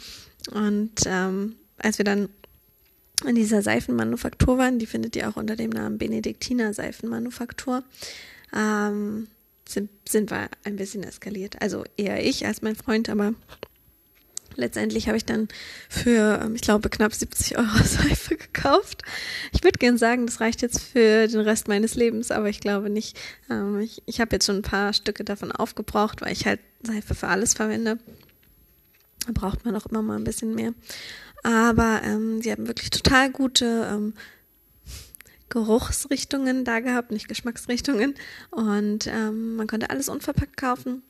Und 0.52 0.92
ähm, 1.06 1.56
als 1.78 1.98
wir 1.98 2.04
dann 2.04 2.28
in 3.26 3.34
dieser 3.34 3.62
Seifenmanufaktur 3.62 4.58
waren, 4.58 4.78
die 4.78 4.86
findet 4.86 5.16
ihr 5.16 5.28
auch 5.28 5.36
unter 5.36 5.56
dem 5.56 5.70
Namen 5.70 5.98
Benediktiner 5.98 6.74
Seifenmanufaktur, 6.74 7.84
ähm, 8.54 9.28
sind, 9.68 9.90
sind 10.08 10.30
wir 10.30 10.48
ein 10.64 10.76
bisschen 10.76 11.02
eskaliert. 11.04 11.60
Also 11.60 11.84
eher 11.96 12.24
ich 12.24 12.46
als 12.46 12.62
mein 12.62 12.76
Freund, 12.76 13.08
aber 13.08 13.34
letztendlich 14.56 15.08
habe 15.08 15.16
ich 15.16 15.24
dann 15.24 15.48
für, 15.88 16.40
ähm, 16.42 16.54
ich 16.54 16.60
glaube, 16.60 16.88
knapp 16.90 17.14
70 17.14 17.58
Euro 17.58 17.76
Seife 17.84 18.36
gekauft. 18.36 19.02
Ich 19.52 19.64
würde 19.64 19.78
gern 19.78 19.98
sagen, 19.98 20.26
das 20.26 20.40
reicht 20.40 20.62
jetzt 20.62 20.80
für 20.80 21.26
den 21.26 21.40
Rest 21.40 21.68
meines 21.68 21.94
Lebens, 21.94 22.30
aber 22.30 22.48
ich 22.48 22.60
glaube 22.60 22.90
nicht. 22.90 23.18
Ähm, 23.50 23.80
ich 23.80 24.02
ich 24.06 24.20
habe 24.20 24.36
jetzt 24.36 24.46
schon 24.46 24.56
ein 24.56 24.62
paar 24.62 24.92
Stücke 24.92 25.24
davon 25.24 25.52
aufgebraucht, 25.52 26.20
weil 26.20 26.32
ich 26.32 26.46
halt 26.46 26.60
Seife 26.82 27.14
für 27.14 27.28
alles 27.28 27.54
verwende. 27.54 27.98
Da 29.26 29.32
braucht 29.32 29.64
man 29.64 29.74
auch 29.74 29.86
immer 29.86 30.02
mal 30.02 30.16
ein 30.16 30.24
bisschen 30.24 30.54
mehr. 30.54 30.74
Aber 31.42 32.00
ähm, 32.04 32.40
sie 32.42 32.50
haben 32.50 32.66
wirklich 32.66 32.90
total 32.90 33.30
gute 33.30 33.88
ähm, 33.90 34.14
Geruchsrichtungen 35.54 36.64
da 36.64 36.80
gehabt, 36.80 37.12
nicht 37.12 37.28
Geschmacksrichtungen. 37.28 38.14
Und 38.50 39.06
ähm, 39.06 39.54
man 39.54 39.68
konnte 39.68 39.88
alles 39.88 40.08
unverpackt 40.08 40.56
kaufen. 40.56 41.04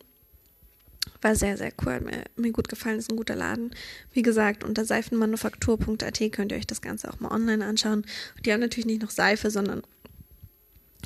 War 1.22 1.34
sehr, 1.34 1.56
sehr 1.56 1.72
cool. 1.84 2.00
Mir, 2.00 2.24
mir 2.36 2.52
gut 2.52 2.68
gefallen. 2.68 2.98
Ist 2.98 3.10
ein 3.10 3.16
guter 3.16 3.36
Laden. 3.36 3.74
Wie 4.12 4.20
gesagt, 4.20 4.62
unter 4.62 4.84
seifenmanufaktur.at 4.84 6.32
könnt 6.32 6.52
ihr 6.52 6.58
euch 6.58 6.66
das 6.66 6.82
Ganze 6.82 7.10
auch 7.10 7.20
mal 7.20 7.30
online 7.30 7.64
anschauen. 7.64 8.04
Die 8.44 8.52
haben 8.52 8.60
natürlich 8.60 8.84
nicht 8.84 9.00
noch 9.00 9.08
Seife, 9.08 9.50
sondern 9.50 9.82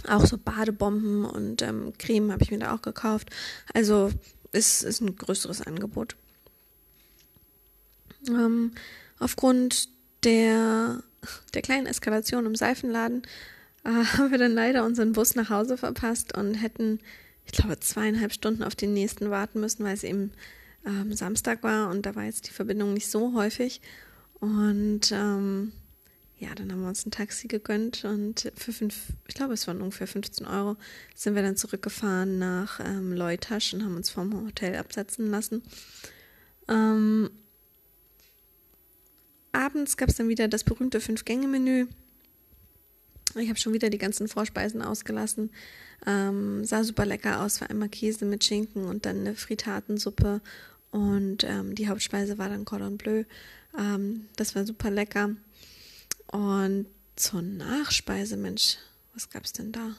auch 0.09 0.27
so 0.27 0.37
Badebomben 0.37 1.25
und 1.25 1.63
ähm, 1.63 1.93
Creme 1.97 2.33
habe 2.33 2.43
ich 2.43 2.51
mir 2.51 2.59
da 2.59 2.75
auch 2.75 2.83
gekauft. 2.83 3.31
Also 3.73 4.11
ist, 4.51 4.83
ist 4.83 5.01
ein 5.01 5.15
größeres 5.15 5.63
Angebot. 5.63 6.17
Ähm, 8.29 8.73
aufgrund 9.21 9.91
der, 10.25 11.03
der 11.55 11.63
kleinen 11.63 11.87
Eskalation 11.87 12.47
im 12.47 12.55
Seifenladen 12.55 13.23
äh, 13.85 13.89
haben 13.91 14.31
wir 14.31 14.39
dann 14.39 14.53
leider 14.55 14.85
unseren 14.85 15.13
Bus 15.13 15.35
nach 15.35 15.51
Hause 15.51 15.77
verpasst 15.77 16.37
und 16.37 16.55
hätten, 16.55 17.01
ich 17.45 17.53
glaube, 17.53 17.79
zweieinhalb 17.81 18.33
Stunden 18.33 18.63
auf 18.63 18.75
den 18.75 18.93
nächsten 18.93 19.31
warten 19.31 19.61
müssen, 19.61 19.85
weil 19.85 19.95
es 19.95 20.05
eben 20.05 20.33
ähm, 20.87 21.13
Samstag 21.13 21.63
war 21.63 21.91
und 21.91 22.07
da 22.07 22.15
war 22.15 22.25
jetzt 22.25 22.49
die 22.49 22.53
Verbindung 22.53 22.95
nicht 22.95 23.11
so 23.11 23.35
häufig. 23.35 23.81
Und 24.41 25.11
ähm, 25.13 25.73
ja, 26.39 26.55
dann 26.55 26.71
haben 26.71 26.83
wir 26.83 26.89
uns 26.89 27.05
ein 27.05 27.11
Taxi 27.11 27.49
gegönnt 27.49 28.05
und 28.05 28.53
für 28.55 28.73
fünf, 28.73 29.09
ich 29.27 29.35
glaube, 29.35 29.55
es 29.55 29.67
waren 29.67 29.83
ungefähr 29.83 30.07
15 30.07 30.47
Euro, 30.47 30.77
sind 31.15 31.35
wir 31.35 31.43
dann 31.43 31.57
zurückgefahren 31.57 32.39
nach 32.39 32.79
ähm, 32.79 33.13
Leutasch 33.13 33.75
und 33.75 33.85
haben 33.85 33.97
uns 33.97 34.11
vom 34.11 34.47
Hotel 34.47 34.77
absetzen 34.77 35.31
lassen. 35.31 35.63
Ähm, 36.69 37.31
abends 39.53 39.97
gab 39.97 40.09
es 40.09 40.17
dann 40.17 40.29
wieder 40.29 40.49
das 40.49 40.65
berühmte 40.65 41.01
Fünf-Gänge-Menü. 41.01 41.87
Ich 43.37 43.49
habe 43.49 43.59
schon 43.59 43.73
wieder 43.73 43.91
die 43.91 43.99
ganzen 43.99 44.29
Vorspeisen 44.29 44.83
ausgelassen. 44.83 45.51
Ähm, 46.07 46.65
sah 46.65 46.85
super 46.85 47.05
lecker 47.05 47.43
aus, 47.43 47.61
war 47.61 47.71
einmal 47.71 47.89
Käse 47.89 48.25
mit 48.25 48.45
Schinken 48.45 48.85
und 48.85 49.05
dann 49.05 49.21
eine 49.21 49.35
Fritatensuppe. 49.35 50.41
Und 50.91 51.45
ähm, 51.45 51.75
die 51.75 51.89
Hauptspeise 51.89 52.39
war 52.39 52.49
dann 52.49 52.65
Cordon 52.65 52.97
Bleu. 52.97 53.25
Ähm, 53.79 54.27
das 54.37 54.55
war 54.55 54.65
super 54.65 54.91
lecker. 54.91 55.31
Und 56.29 56.87
zur 57.17 57.43
Nachspeise, 57.43 58.37
Mensch, 58.37 58.79
was 59.15 59.29
gab's 59.29 59.53
denn 59.53 59.73
da? 59.73 59.95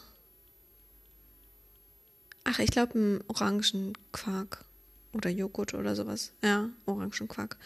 Ach, 2.44 2.60
ich 2.60 2.72
glaube, 2.72 2.96
einen 2.96 3.24
Orangenquark 3.28 4.66
oder 5.14 5.30
Joghurt 5.30 5.74
oder 5.74 5.96
sowas. 5.96 6.32
Ja, 6.44 6.70
Orangenquark. 6.86 7.58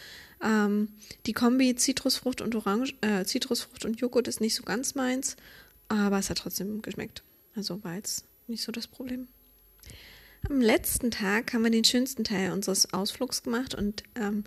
Ähm, 0.42 0.88
die 1.26 1.32
Kombi 1.32 1.74
Zitrusfrucht 1.76 2.40
und 2.40 2.54
Orange, 2.54 2.94
äh, 3.00 3.24
Zitrusfrucht 3.24 3.84
und 3.84 4.00
Joghurt 4.00 4.28
ist 4.28 4.40
nicht 4.40 4.54
so 4.54 4.62
ganz 4.62 4.94
meins, 4.94 5.36
aber 5.88 6.18
es 6.18 6.30
hat 6.30 6.38
trotzdem 6.38 6.82
geschmeckt. 6.82 7.22
Also 7.54 7.82
war 7.84 7.94
jetzt 7.94 8.24
nicht 8.46 8.62
so 8.62 8.72
das 8.72 8.86
Problem. 8.86 9.28
Am 10.48 10.60
letzten 10.60 11.10
Tag 11.10 11.54
haben 11.54 11.62
wir 11.62 11.70
den 11.70 11.84
schönsten 11.84 12.24
Teil 12.24 12.52
unseres 12.52 12.92
Ausflugs 12.92 13.42
gemacht 13.42 13.74
und 13.74 14.02
ähm, 14.14 14.44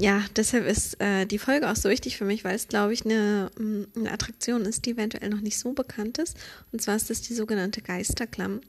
ja, 0.00 0.24
deshalb 0.36 0.64
ist 0.66 1.00
äh, 1.00 1.26
die 1.26 1.38
Folge 1.38 1.68
auch 1.68 1.76
so 1.76 1.88
wichtig 1.88 2.16
für 2.16 2.24
mich, 2.24 2.44
weil 2.44 2.54
es, 2.54 2.68
glaube 2.68 2.92
ich, 2.92 3.04
eine, 3.04 3.50
mm, 3.58 3.82
eine 3.96 4.12
Attraktion 4.12 4.62
ist, 4.62 4.86
die 4.86 4.92
eventuell 4.92 5.28
noch 5.28 5.40
nicht 5.40 5.58
so 5.58 5.72
bekannt 5.72 6.18
ist. 6.18 6.36
Und 6.70 6.80
zwar 6.80 6.94
ist 6.94 7.10
das 7.10 7.20
die 7.20 7.34
sogenannte 7.34 7.82
Geisterklamm. 7.82 8.60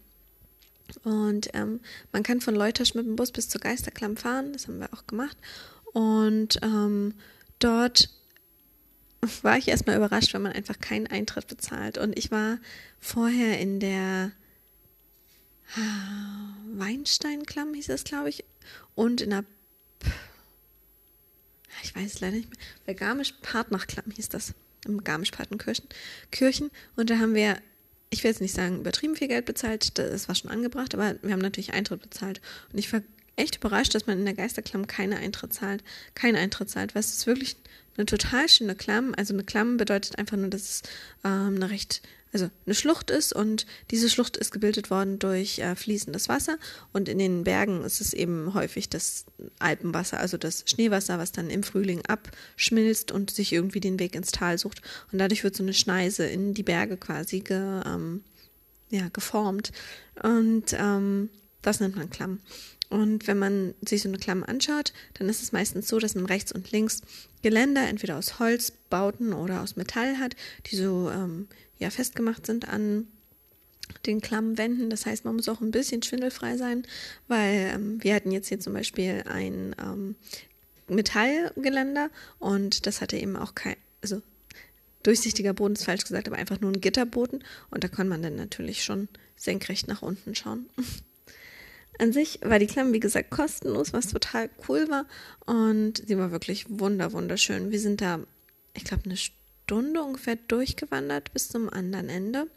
Und 0.98 1.50
ähm, 1.53 1.79
man 2.12 2.24
kann 2.24 2.41
von 2.41 2.55
Leutasch 2.55 2.93
mit 2.93 3.05
dem 3.05 3.15
Bus 3.15 3.31
bis 3.31 3.50
zur 3.50 3.62
Geisterklamm 3.62 4.17
fahren, 4.17 4.53
das 4.53 4.67
haben 4.67 4.79
wir 4.79 4.93
auch 4.93 5.08
gemacht. 5.08 5.38
Und 5.93 6.60
ähm, 6.62 7.13
dort 7.60 8.10
war 9.41 9.58
ich 9.58 9.67
erstmal 9.67 9.98
überrascht, 9.98 10.34
wenn 10.34 10.41
man 10.41 10.53
einfach 10.53 10.79
keinen 10.79 11.08
Eintritt 11.08 11.48
bezahlt. 11.48 11.98
Und 11.98 12.17
ich 12.17 12.31
war 12.31 12.60
vorher 13.00 13.60
in 13.60 13.79
der 13.79 14.31
Weinsteinklamm, 16.74 17.74
hieß 17.74 17.88
das, 17.88 18.03
glaube 18.03 18.29
ich, 18.29 18.43
und 18.96 19.22
in 19.22 19.29
der, 19.29 19.43
ich 21.84 21.96
weiß 21.96 22.15
es 22.15 22.19
leider 22.22 22.38
nicht 22.38 22.50
mehr, 22.50 22.60
bei 22.86 22.93
Garmisch-Partnachklamm 22.93 24.12
hieß 24.12 24.29
das, 24.29 24.53
im 24.86 25.03
Garmisch-Partenkirchen. 25.03 25.88
Kirchen. 26.31 26.72
Und 26.96 27.10
da 27.10 27.19
haben 27.19 27.36
wir 27.36 27.58
ich 28.10 28.24
will 28.24 28.32
jetzt 28.32 28.42
nicht 28.42 28.56
sagen, 28.56 28.80
übertrieben 28.80 29.16
viel 29.16 29.28
Geld 29.28 29.46
bezahlt, 29.46 29.98
das 29.98 30.28
war 30.28 30.36
schon 30.36 30.51
angebracht, 30.51 30.94
aber 30.94 31.16
wir 31.22 31.32
haben 31.32 31.42
natürlich 31.42 31.74
Eintritt 31.74 32.01
bezahlt. 32.01 32.42
Und 32.72 32.80
ich 32.80 32.92
war 32.92 33.01
echt 33.36 33.58
überrascht, 33.58 33.96
dass 33.96 34.08
man 34.08 34.20
in 34.20 34.25
der 34.25 34.34
Geisterklamm 34.34 34.88
keine 34.88 35.18
Eintritt 35.18 35.54
zahlt, 35.54 35.84
keinen 36.16 36.36
Eintritt 36.36 36.70
zahlt, 36.70 36.96
weil 36.96 37.01
es 37.01 37.13
ist 37.13 37.28
wirklich 37.28 37.56
eine 37.98 38.06
total 38.06 38.50
schöne 38.50 38.75
Klamm. 38.75 39.13
Also 39.16 39.34
eine 39.34 39.44
Klamm 39.44 39.78
bedeutet 39.78 40.18
einfach 40.18 40.38
nur, 40.38 40.50
dass 40.50 40.62
es 40.62 40.82
ähm, 41.24 41.56
eine 41.56 41.70
recht 41.70 42.01
also 42.31 42.50
eine 42.65 42.75
Schlucht 42.75 43.09
ist 43.09 43.33
und 43.33 43.65
diese 43.89 44.09
Schlucht 44.09 44.38
ist 44.38 44.51
gebildet 44.51 44.91
worden 44.91 45.17
durch 45.17 45.59
äh, 45.59 45.75
fließendes 45.75 46.29
Wasser. 46.29 46.57
Und 46.93 47.09
in 47.09 47.17
den 47.17 47.43
Bergen 47.43 47.83
ist 47.83 48.01
es 48.01 48.13
eben 48.13 48.53
häufig 48.53 48.89
das 48.89 49.25
Alpenwasser, 49.57 50.19
also 50.19 50.38
das 50.38 50.63
Schneewasser, 50.67 51.17
was 51.17 51.31
dann 51.31 51.50
im 51.50 51.63
Frühling 51.63 52.03
abschmilzt 52.05 53.12
und 53.12 53.31
sich 53.31 53.51
irgendwie 53.51 53.79
den 53.79 54.00
Weg 54.00 54.15
ins 54.15 54.31
Tal 54.31 54.57
sucht. 54.57 54.81
Und 55.12 55.19
dadurch 55.19 55.43
wird 55.43 55.55
so 55.55 55.63
eine 55.63 55.74
Schneise 55.74 56.25
in 56.25 56.53
die 56.53 56.63
Berge 56.63 56.98
quasi 56.98 57.39
ge, 57.39 57.81
ähm, 57.86 58.24
ja, 58.91 59.09
geformt. 59.09 59.71
Und 60.21 60.74
ähm, 60.74 61.29
das 61.62 61.79
nennt 61.79 61.95
man 61.95 62.09
Klamm. 62.09 62.39
Und 62.89 63.27
wenn 63.27 63.38
man 63.38 63.75
sich 63.88 64.01
so 64.01 64.09
eine 64.09 64.17
Klamm 64.17 64.43
anschaut, 64.43 64.93
dann 65.13 65.29
ist 65.29 65.43
es 65.43 65.51
meistens 65.51 65.88
so, 65.88 66.00
dass 66.00 66.15
man 66.15 66.25
rechts 66.25 66.51
und 66.51 66.71
links 66.71 67.01
Geländer 67.43 67.88
entweder 67.88 68.17
aus 68.17 68.39
Holzbauten 68.39 69.33
oder 69.33 69.62
aus 69.62 69.75
Metall 69.75 70.17
hat, 70.17 70.36
die 70.65 70.75
so 70.75 71.09
ähm, 71.12 71.48
ja 71.79 71.89
festgemacht 71.89 72.45
sind 72.45 72.67
an 72.67 73.07
den 74.05 74.21
Klammwänden. 74.21 74.89
Das 74.89 75.05
heißt, 75.05 75.25
man 75.25 75.36
muss 75.36 75.50
auch 75.50 75.62
ein 75.62 75.71
bisschen 75.71 76.03
schwindelfrei 76.03 76.57
sein, 76.57 76.86
weil 77.27 77.71
ähm, 77.74 78.03
wir 78.03 78.13
hatten 78.13 78.31
jetzt 78.31 78.50
hier 78.50 78.59
zum 78.59 78.74
Beispiel 78.74 79.24
ein 79.27 79.75
ähm, 79.81 80.15
Metallgeländer 80.88 82.09
und 82.39 82.86
das 82.86 83.01
hatte 83.01 83.17
eben 83.17 83.36
auch 83.36 83.55
kein, 83.55 83.75
also 84.01 84.21
durchsichtiger 85.03 85.53
Boden 85.53 85.75
ist 85.75 85.86
falsch 85.86 86.03
gesagt, 86.03 86.27
aber 86.27 86.38
einfach 86.38 86.59
nur 86.59 86.71
ein 86.71 86.81
Gitterboden 86.81 87.43
und 87.71 87.83
da 87.83 87.88
kann 87.88 88.07
man 88.07 88.21
dann 88.21 88.36
natürlich 88.36 88.83
schon 88.83 89.07
senkrecht 89.36 89.88
nach 89.88 90.01
unten 90.01 90.36
schauen. 90.36 90.67
An 92.00 92.13
sich 92.13 92.39
war 92.43 92.59
die 92.59 92.67
Klamm, 92.67 92.93
wie 92.93 93.01
gesagt, 93.01 93.29
kostenlos, 93.29 93.91
was 93.91 94.07
total 94.07 94.50
cool 94.67 94.88
war 94.89 95.05
und 95.45 96.03
sie 96.07 96.17
war 96.17 96.31
wirklich 96.31 96.65
wunder 96.69 97.12
wunderschön. 97.12 97.71
Wir 97.71 97.79
sind 97.79 98.01
da, 98.01 98.21
ich 98.74 98.86
glaube, 98.86 99.03
eine 99.05 99.17
Stunde 99.17 99.38
Stunde 99.70 100.02
ungefähr 100.02 100.36
durchgewandert 100.36 101.32
bis 101.32 101.50
zum 101.50 101.70
anderen 101.70 102.10
Ende. 102.10 102.48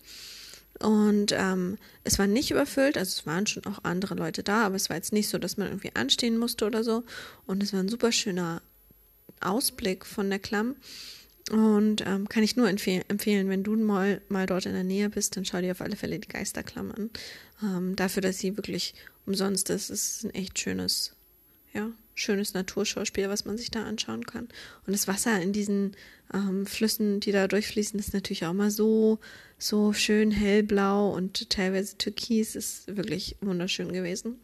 Und 0.78 1.32
ähm, 1.32 1.76
es 2.04 2.18
war 2.18 2.26
nicht 2.26 2.50
überfüllt, 2.50 2.96
also 2.96 3.10
es 3.10 3.26
waren 3.26 3.46
schon 3.46 3.66
auch 3.66 3.80
andere 3.84 4.14
Leute 4.14 4.42
da, 4.42 4.64
aber 4.64 4.76
es 4.76 4.88
war 4.88 4.96
jetzt 4.96 5.12
nicht 5.12 5.28
so, 5.28 5.36
dass 5.36 5.58
man 5.58 5.68
irgendwie 5.68 5.94
anstehen 5.94 6.38
musste 6.38 6.64
oder 6.64 6.82
so. 6.82 7.04
Und 7.44 7.62
es 7.62 7.74
war 7.74 7.80
ein 7.80 7.90
super 7.90 8.12
schöner 8.12 8.62
Ausblick 9.40 10.06
von 10.06 10.30
der 10.30 10.38
Klamm. 10.38 10.76
Und 11.50 12.02
ähm, 12.06 12.30
kann 12.30 12.44
ich 12.44 12.56
nur 12.56 12.70
empfehl 12.70 13.04
empfehlen, 13.08 13.50
wenn 13.50 13.62
du 13.62 13.76
mal, 13.76 14.22
mal 14.30 14.46
dort 14.46 14.64
in 14.64 14.72
der 14.72 14.82
Nähe 14.82 15.10
bist, 15.10 15.36
dann 15.36 15.44
schau 15.44 15.60
dir 15.60 15.72
auf 15.72 15.82
alle 15.82 15.96
Fälle 15.96 16.18
die 16.18 16.28
Geisterklamm 16.28 16.92
an. 16.92 17.10
Ähm, 17.62 17.94
dafür, 17.94 18.22
dass 18.22 18.38
sie 18.38 18.56
wirklich 18.56 18.94
umsonst 19.26 19.68
ist, 19.68 19.90
ist 19.90 20.24
ein 20.24 20.30
echt 20.30 20.58
schönes, 20.58 21.12
ja, 21.72 21.90
schönes 22.14 22.54
Naturschauspiel, 22.54 23.28
was 23.28 23.44
man 23.44 23.56
sich 23.56 23.70
da 23.70 23.84
anschauen 23.84 24.26
kann. 24.26 24.48
Und 24.86 24.92
das 24.92 25.08
Wasser 25.08 25.40
in 25.40 25.52
diesen 25.52 25.96
ähm, 26.32 26.66
Flüssen, 26.66 27.20
die 27.20 27.32
da 27.32 27.48
durchfließen, 27.48 27.98
ist 27.98 28.14
natürlich 28.14 28.44
auch 28.44 28.52
mal 28.52 28.70
so, 28.70 29.18
so 29.58 29.92
schön 29.92 30.30
hellblau 30.30 31.10
und 31.14 31.50
teilweise 31.50 31.96
türkis, 31.96 32.54
ist 32.56 32.96
wirklich 32.96 33.36
wunderschön 33.40 33.92
gewesen. 33.92 34.38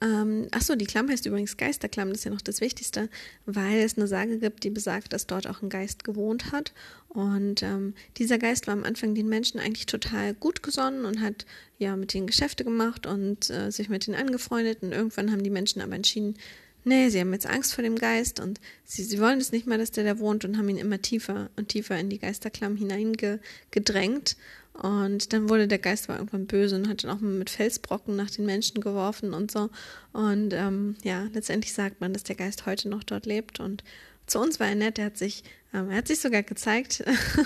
Ähm, 0.00 0.46
achso, 0.52 0.76
die 0.76 0.86
Klamm 0.86 1.08
heißt 1.08 1.26
übrigens 1.26 1.56
Geisterklamm, 1.56 2.10
das 2.10 2.18
ist 2.18 2.24
ja 2.24 2.30
noch 2.30 2.40
das 2.40 2.60
Wichtigste, 2.60 3.08
weil 3.46 3.80
es 3.80 3.96
eine 3.96 4.06
Sage 4.06 4.38
gibt, 4.38 4.62
die 4.62 4.70
besagt, 4.70 5.12
dass 5.12 5.26
dort 5.26 5.48
auch 5.48 5.60
ein 5.62 5.70
Geist 5.70 6.04
gewohnt 6.04 6.52
hat. 6.52 6.72
Und 7.08 7.62
ähm, 7.62 7.94
dieser 8.16 8.38
Geist 8.38 8.66
war 8.66 8.74
am 8.74 8.84
Anfang 8.84 9.14
den 9.14 9.28
Menschen 9.28 9.58
eigentlich 9.58 9.86
total 9.86 10.34
gut 10.34 10.62
gesonnen 10.62 11.04
und 11.04 11.20
hat 11.20 11.46
ja 11.78 11.96
mit 11.96 12.14
ihnen 12.14 12.28
Geschäfte 12.28 12.64
gemacht 12.64 13.06
und 13.06 13.50
äh, 13.50 13.72
sich 13.72 13.88
mit 13.88 14.06
ihnen 14.06 14.16
angefreundet. 14.16 14.82
Und 14.82 14.92
irgendwann 14.92 15.32
haben 15.32 15.42
die 15.42 15.50
Menschen 15.50 15.82
aber 15.82 15.96
entschieden, 15.96 16.36
nee, 16.84 17.08
sie 17.08 17.20
haben 17.20 17.32
jetzt 17.32 17.46
Angst 17.46 17.74
vor 17.74 17.82
dem 17.82 17.96
Geist 17.96 18.40
und 18.40 18.60
sie, 18.84 19.02
sie 19.02 19.20
wollen 19.20 19.40
es 19.40 19.52
nicht 19.52 19.66
mehr, 19.66 19.78
dass 19.78 19.90
der 19.90 20.04
da 20.04 20.18
wohnt 20.18 20.44
und 20.44 20.58
haben 20.58 20.68
ihn 20.68 20.78
immer 20.78 21.00
tiefer 21.02 21.50
und 21.56 21.68
tiefer 21.68 21.98
in 21.98 22.08
die 22.08 22.18
Geisterklamm 22.18 22.76
hineingedrängt. 22.76 24.36
Und 24.80 25.32
dann 25.32 25.48
wurde 25.48 25.66
der 25.66 25.80
Geist 25.80 26.08
war 26.08 26.16
irgendwann 26.16 26.46
böse 26.46 26.76
und 26.76 26.88
hat 26.88 27.02
dann 27.02 27.10
auch 27.10 27.20
mit 27.20 27.50
Felsbrocken 27.50 28.14
nach 28.14 28.30
den 28.30 28.46
Menschen 28.46 28.80
geworfen 28.80 29.34
und 29.34 29.50
so. 29.50 29.70
Und 30.12 30.52
ähm, 30.52 30.96
ja, 31.02 31.26
letztendlich 31.32 31.72
sagt 31.72 32.00
man, 32.00 32.12
dass 32.12 32.22
der 32.22 32.36
Geist 32.36 32.64
heute 32.64 32.88
noch 32.88 33.02
dort 33.02 33.26
lebt. 33.26 33.58
Und 33.58 33.82
zu 34.26 34.38
uns 34.38 34.60
war 34.60 34.68
er 34.68 34.76
nett, 34.76 35.00
er 35.00 35.06
hat 35.06 35.18
sich, 35.18 35.42
ähm, 35.74 35.90
er 35.90 35.96
hat 35.96 36.06
sich 36.06 36.20
sogar 36.20 36.44
gezeigt. 36.44 37.02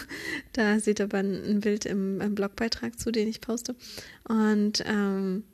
da 0.52 0.78
seht 0.78 1.00
ihr 1.00 1.04
aber 1.04 1.18
ein, 1.20 1.60
Bild 1.60 1.86
im, 1.86 2.20
im, 2.20 2.34
Blogbeitrag 2.34 3.00
zu, 3.00 3.10
den 3.10 3.28
ich 3.28 3.40
poste. 3.40 3.76
Und 4.28 4.84
ähm, 4.86 5.44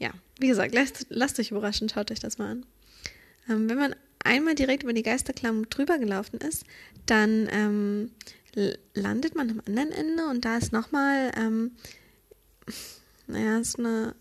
ja, 0.00 0.10
wie 0.40 0.48
gesagt, 0.48 0.74
lasst, 0.74 1.06
lasst 1.10 1.38
euch 1.38 1.52
überraschen, 1.52 1.88
schaut 1.88 2.10
euch 2.10 2.20
das 2.20 2.38
mal 2.38 2.50
an. 2.50 2.66
Ähm, 3.48 3.70
wenn 3.70 3.78
man 3.78 3.94
einmal 4.24 4.54
direkt 4.54 4.82
über 4.82 4.92
die 4.92 5.02
Geisterklamm 5.02 5.68
drüber 5.68 5.98
gelaufen 5.98 6.38
ist, 6.40 6.64
dann 7.06 7.48
ähm, 7.50 8.10
landet 8.94 9.34
man 9.34 9.50
am 9.50 9.62
anderen 9.66 9.92
Ende 9.92 10.26
und 10.26 10.44
da 10.44 10.56
ist 10.56 10.72
nochmal, 10.72 11.30
ähm, 11.36 11.72
naja, 13.26 13.58
ist 13.58 13.78
eine, 13.78 14.14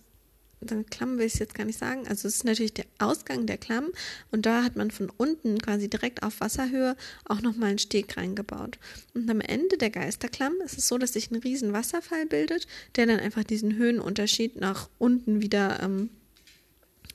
eine 0.61 0.83
Klamm 0.83 1.17
will 1.17 1.25
ich 1.25 1.35
jetzt 1.35 1.55
gar 1.55 1.65
nicht 1.65 1.79
sagen. 1.79 2.07
Also 2.07 2.27
es 2.27 2.35
ist 2.35 2.43
natürlich 2.43 2.73
der 2.73 2.85
Ausgang 2.99 3.45
der 3.45 3.57
Klamm 3.57 3.87
und 4.31 4.45
da 4.45 4.63
hat 4.63 4.75
man 4.75 4.91
von 4.91 5.09
unten 5.09 5.57
quasi 5.57 5.89
direkt 5.89 6.21
auf 6.21 6.41
Wasserhöhe 6.41 6.95
auch 7.25 7.41
nochmal 7.41 7.69
einen 7.69 7.79
Steg 7.79 8.17
reingebaut. 8.17 8.77
Und 9.13 9.29
am 9.29 9.41
Ende 9.41 9.77
der 9.77 9.89
Geisterklamm 9.89 10.53
ist 10.63 10.77
es 10.77 10.87
so, 10.87 10.97
dass 10.97 11.13
sich 11.13 11.31
ein 11.31 11.37
riesen 11.37 11.73
Wasserfall 11.73 12.25
bildet, 12.25 12.67
der 12.95 13.05
dann 13.07 13.19
einfach 13.19 13.43
diesen 13.43 13.75
Höhenunterschied 13.75 14.59
nach 14.59 14.89
unten 14.97 15.41
wieder 15.41 15.81
ähm, 15.81 16.09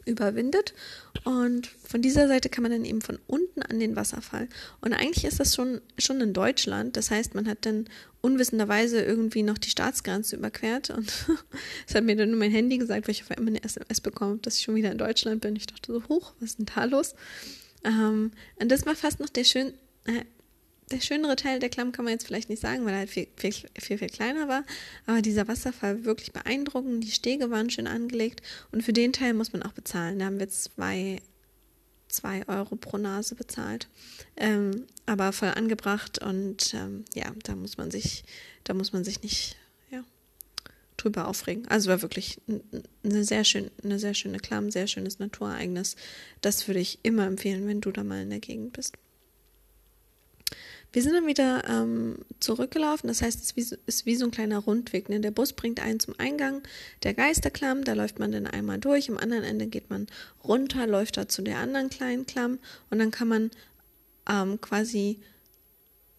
überwindet. 0.07 0.75
Und 1.25 1.67
von 1.67 2.03
dieser 2.03 2.29
Seite 2.29 2.49
kann 2.49 2.63
man 2.63 2.73
dann 2.73 2.85
eben 2.85 3.01
von 3.01 3.19
unten 3.27 3.63
an 3.63 3.81
den 3.81 3.97
Wasserfall. 3.97 4.49
Und 4.81 4.93
eigentlich 4.93 5.25
ist 5.25 5.41
das 5.41 5.55
schon, 5.55 5.81
schon 5.99 6.21
in 6.21 6.33
Deutschland. 6.33 6.97
Das 6.97 7.11
heißt, 7.11 7.35
man 7.35 7.49
hat 7.49 7.67
dann 7.67 7.87
unwissenderweise 8.21 9.03
irgendwie 9.03 9.43
noch 9.43 9.59
die 9.59 9.71
Staatsgrenze 9.71 10.37
überquert. 10.37 10.91
Und 10.91 11.07
das 11.87 11.95
hat 11.95 12.05
mir 12.05 12.17
dann 12.17 12.31
nur 12.31 12.39
mein 12.39 12.51
Handy 12.51 12.79
gesagt, 12.79 13.07
weil 13.07 13.13
ich 13.13 13.23
auf 13.23 13.31
einmal 13.31 13.55
eine 13.55 13.65
SMS 13.65 14.01
bekomme, 14.01 14.39
dass 14.39 14.57
ich 14.57 14.63
schon 14.63 14.75
wieder 14.75 14.93
in 14.93 14.99
Deutschland 14.99 15.41
bin. 15.41 15.57
Ich 15.57 15.67
dachte 15.67 15.93
so, 15.93 16.09
hoch, 16.09 16.33
was 16.41 16.51
ist 16.51 16.59
denn 16.59 16.67
da 16.75 16.85
los? 16.85 17.15
Ähm, 17.85 18.33
und 18.57 18.71
das 18.71 18.87
war 18.87 18.97
fast 18.97 19.21
noch 19.21 19.29
der 19.29 19.45
schön, 19.45 19.75
äh, 20.05 20.25
der 20.91 21.01
schönere 21.01 21.37
Teil 21.37 21.61
der 21.61 21.71
Klamm 21.71 21.93
kann 21.93 22.05
man 22.05 22.13
jetzt 22.13 22.27
vielleicht 22.27 22.51
nicht 22.51 22.61
sagen, 22.61 22.85
weil 22.85 22.93
er 22.93 22.99
halt 23.01 23.11
viel, 23.11 23.27
viel, 23.37 23.53
viel, 23.53 23.99
viel 23.99 24.09
kleiner 24.09 24.49
war. 24.49 24.65
Aber 25.07 25.23
dieser 25.23 25.49
Wasserfall 25.49 26.05
wirklich 26.05 26.33
beeindruckend. 26.33 27.05
Die 27.05 27.11
Stege 27.11 27.51
waren 27.51 27.71
schön 27.71 27.87
angelegt. 27.87 28.43
Und 28.71 28.83
für 28.83 28.93
den 28.93 29.13
Teil 29.13 29.35
muss 29.35 29.53
man 29.53 29.63
auch 29.63 29.73
bezahlen. 29.73 30.19
Da 30.19 30.27
haben 30.27 30.39
wir 30.39 30.49
zwei, 30.49 31.23
zwei 32.09 32.47
Euro 32.49 32.77
pro 32.77 32.99
Nase 32.99 33.35
bezahlt. 33.35 33.89
Ähm, 34.37 34.85
aber 35.07 35.33
voll 35.33 35.51
angebracht. 35.51 36.19
Und 36.19 36.75
ähm, 36.75 37.05
ja, 37.15 37.33
da 37.45 37.57
muss 37.57 37.79
man 37.79 37.91
sich, 37.91 38.25
da 38.65 38.75
muss 38.75 38.93
man 38.93 39.05
sich 39.05 39.23
nicht 39.23 39.57
ja, 39.91 40.05
drüber 40.99 41.29
aufregen. 41.29 41.67
Also 41.69 41.89
war 41.89 42.03
wirklich 42.03 42.43
eine 43.03 43.25
sehr, 43.25 43.45
schön, 43.45 43.71
eine 43.83 43.99
sehr 43.99 44.15
schöne 44.15 44.39
Klamm, 44.39 44.71
sehr 44.71 44.87
schönes 44.87 45.19
Naturereignis. 45.19 45.97
Das 46.43 46.69
würde 46.69 46.81
ich 46.81 46.99
immer 47.03 47.27
empfehlen, 47.27 47.67
wenn 47.67 47.81
du 47.81 47.91
da 47.91 48.05
mal 48.05 48.21
in 48.21 48.31
der 48.31 48.41
Gegend 48.41 48.75
bist. 48.75 48.99
Wir 50.95 51.03
sind 51.03 51.15
dann 51.15 51.27
wieder 51.27 51.65
ähm, 51.69 52.19
zurückgelaufen, 52.39 53.09
das 53.09 53.21
heißt, 53.21 53.41
es 53.41 53.51
ist 53.51 53.57
wie, 53.57 53.77
ist 53.87 54.07
wie 54.07 54.15
so 54.15 54.27
ein 54.27 54.31
kleiner 54.31 54.61
Rundweg. 54.61 55.09
Ne? 55.09 55.19
Der 55.19 55.33
Bus 55.33 55.53
bringt 55.53 55.81
einen 55.81 55.99
zum 55.99 56.15
Eingang 56.19 56.63
der 57.03 57.15
Geisterklamm, 57.15 57.83
da 57.83 57.95
läuft 57.95 58.21
man 58.21 58.31
dann 58.31 58.47
einmal 58.47 58.79
durch, 58.79 59.11
am 59.11 59.19
anderen 59.19 59.43
Ende 59.43 59.67
geht 59.67 59.91
man 59.91 60.07
runter, 60.45 60.87
läuft 60.87 61.17
da 61.17 61.29
zu 61.29 61.43
der 61.43 61.59
anderen 61.59 61.91
kleinen 61.91 62.27
Klamm 62.27 62.61
und 62.91 63.01
dann 63.01 63.11
kann 63.11 63.27
man 63.27 63.51
ähm, 64.31 64.61
quasi 64.61 65.19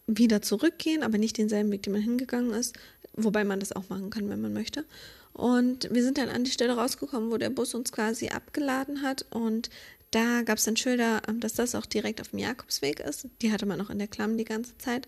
wieder 0.08 0.42
zurückgehen, 0.42 1.04
aber 1.04 1.18
nicht 1.20 1.38
denselben 1.38 1.72
Weg, 1.72 1.84
den 1.84 1.94
man 1.94 2.02
hingegangen 2.02 2.52
ist, 2.52 2.76
wobei 3.14 3.46
man 3.46 3.62
das 3.62 3.72
auch 3.72 3.88
machen 3.88 4.10
kann, 4.10 4.30
wenn 4.30 4.42
man 4.42 4.52
möchte. 4.52 4.84
Und 5.32 5.88
wir 5.90 6.04
sind 6.04 6.18
dann 6.18 6.28
an 6.28 6.44
die 6.44 6.52
Stelle 6.52 6.74
rausgekommen, 6.74 7.32
wo 7.32 7.38
der 7.38 7.50
Bus 7.50 7.76
uns 7.76 7.94
quasi 7.94 8.28
abgeladen 8.28 9.04
hat 9.04 9.26
und 9.30 9.70
da 10.12 10.44
gab 10.44 10.58
es 10.58 10.66
dann 10.66 10.78
Schilder, 10.78 11.22
ähm, 11.28 11.40
dass 11.40 11.54
das 11.54 11.76
auch 11.76 11.86
direkt 11.86 12.22
auf 12.22 12.30
dem 12.30 12.40
Jakobsweg 12.40 13.00
ist. 13.00 13.28
Die 13.42 13.52
hatte 13.52 13.66
man 13.66 13.78
noch 13.78 13.90
in 13.90 14.00
der 14.00 14.08
Klamm 14.08 14.38
die 14.38 14.46
ganze 14.46 14.78
Zeit. 14.78 15.08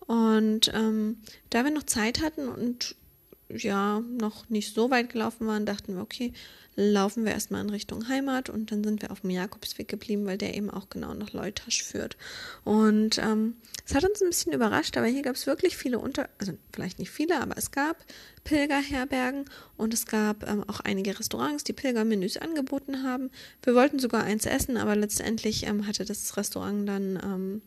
Und 0.00 0.72
ähm, 0.74 1.18
da 1.50 1.64
wir 1.64 1.70
noch 1.70 1.82
Zeit 1.82 2.22
hatten 2.22 2.48
und 2.48 2.96
ja, 3.48 4.00
noch 4.00 4.48
nicht 4.48 4.74
so 4.74 4.90
weit 4.90 5.10
gelaufen 5.10 5.46
waren, 5.46 5.66
dachten 5.66 5.94
wir, 5.94 6.02
okay, 6.02 6.32
laufen 6.76 7.24
wir 7.24 7.32
erstmal 7.32 7.62
in 7.62 7.70
Richtung 7.70 8.08
Heimat 8.08 8.50
und 8.50 8.70
dann 8.70 8.84
sind 8.84 9.02
wir 9.02 9.10
auf 9.10 9.22
dem 9.22 9.30
Jakobsweg 9.30 9.88
geblieben, 9.88 10.26
weil 10.26 10.38
der 10.38 10.54
eben 10.54 10.70
auch 10.70 10.88
genau 10.90 11.12
nach 11.12 11.32
Leutasch 11.32 11.82
führt. 11.82 12.16
Und 12.62 13.18
ähm, 13.18 13.56
es 13.84 13.96
hat 13.96 14.04
uns 14.04 14.22
ein 14.22 14.28
bisschen 14.28 14.52
überrascht, 14.52 14.96
aber 14.96 15.06
hier 15.06 15.22
gab 15.22 15.34
es 15.34 15.48
wirklich 15.48 15.76
viele 15.76 15.98
Unter, 15.98 16.28
also 16.38 16.52
vielleicht 16.72 17.00
nicht 17.00 17.10
viele, 17.10 17.40
aber 17.40 17.56
es 17.56 17.72
gab 17.72 17.96
Pilgerherbergen 18.44 19.46
und 19.76 19.92
es 19.92 20.06
gab 20.06 20.48
ähm, 20.48 20.62
auch 20.68 20.78
einige 20.78 21.18
Restaurants, 21.18 21.64
die 21.64 21.72
Pilgermenüs 21.72 22.36
angeboten 22.36 23.02
haben. 23.02 23.30
Wir 23.64 23.74
wollten 23.74 23.98
sogar 23.98 24.22
eins 24.22 24.46
essen, 24.46 24.76
aber 24.76 24.94
letztendlich 24.94 25.66
ähm, 25.66 25.84
hatte 25.86 26.04
das 26.04 26.36
Restaurant 26.36 26.88
dann 26.88 27.18
ähm, 27.24 27.62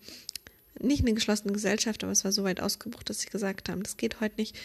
nicht 0.79 1.01
eine 1.01 1.13
geschlossene 1.13 1.51
Gesellschaft, 1.51 2.03
aber 2.03 2.13
es 2.13 2.23
war 2.23 2.31
so 2.31 2.45
weit 2.45 2.61
ausgebucht, 2.61 3.09
dass 3.09 3.19
sie 3.19 3.29
gesagt 3.29 3.67
haben, 3.67 3.83
das 3.83 3.97
geht 3.97 4.21
heute 4.21 4.35
nicht. 4.37 4.57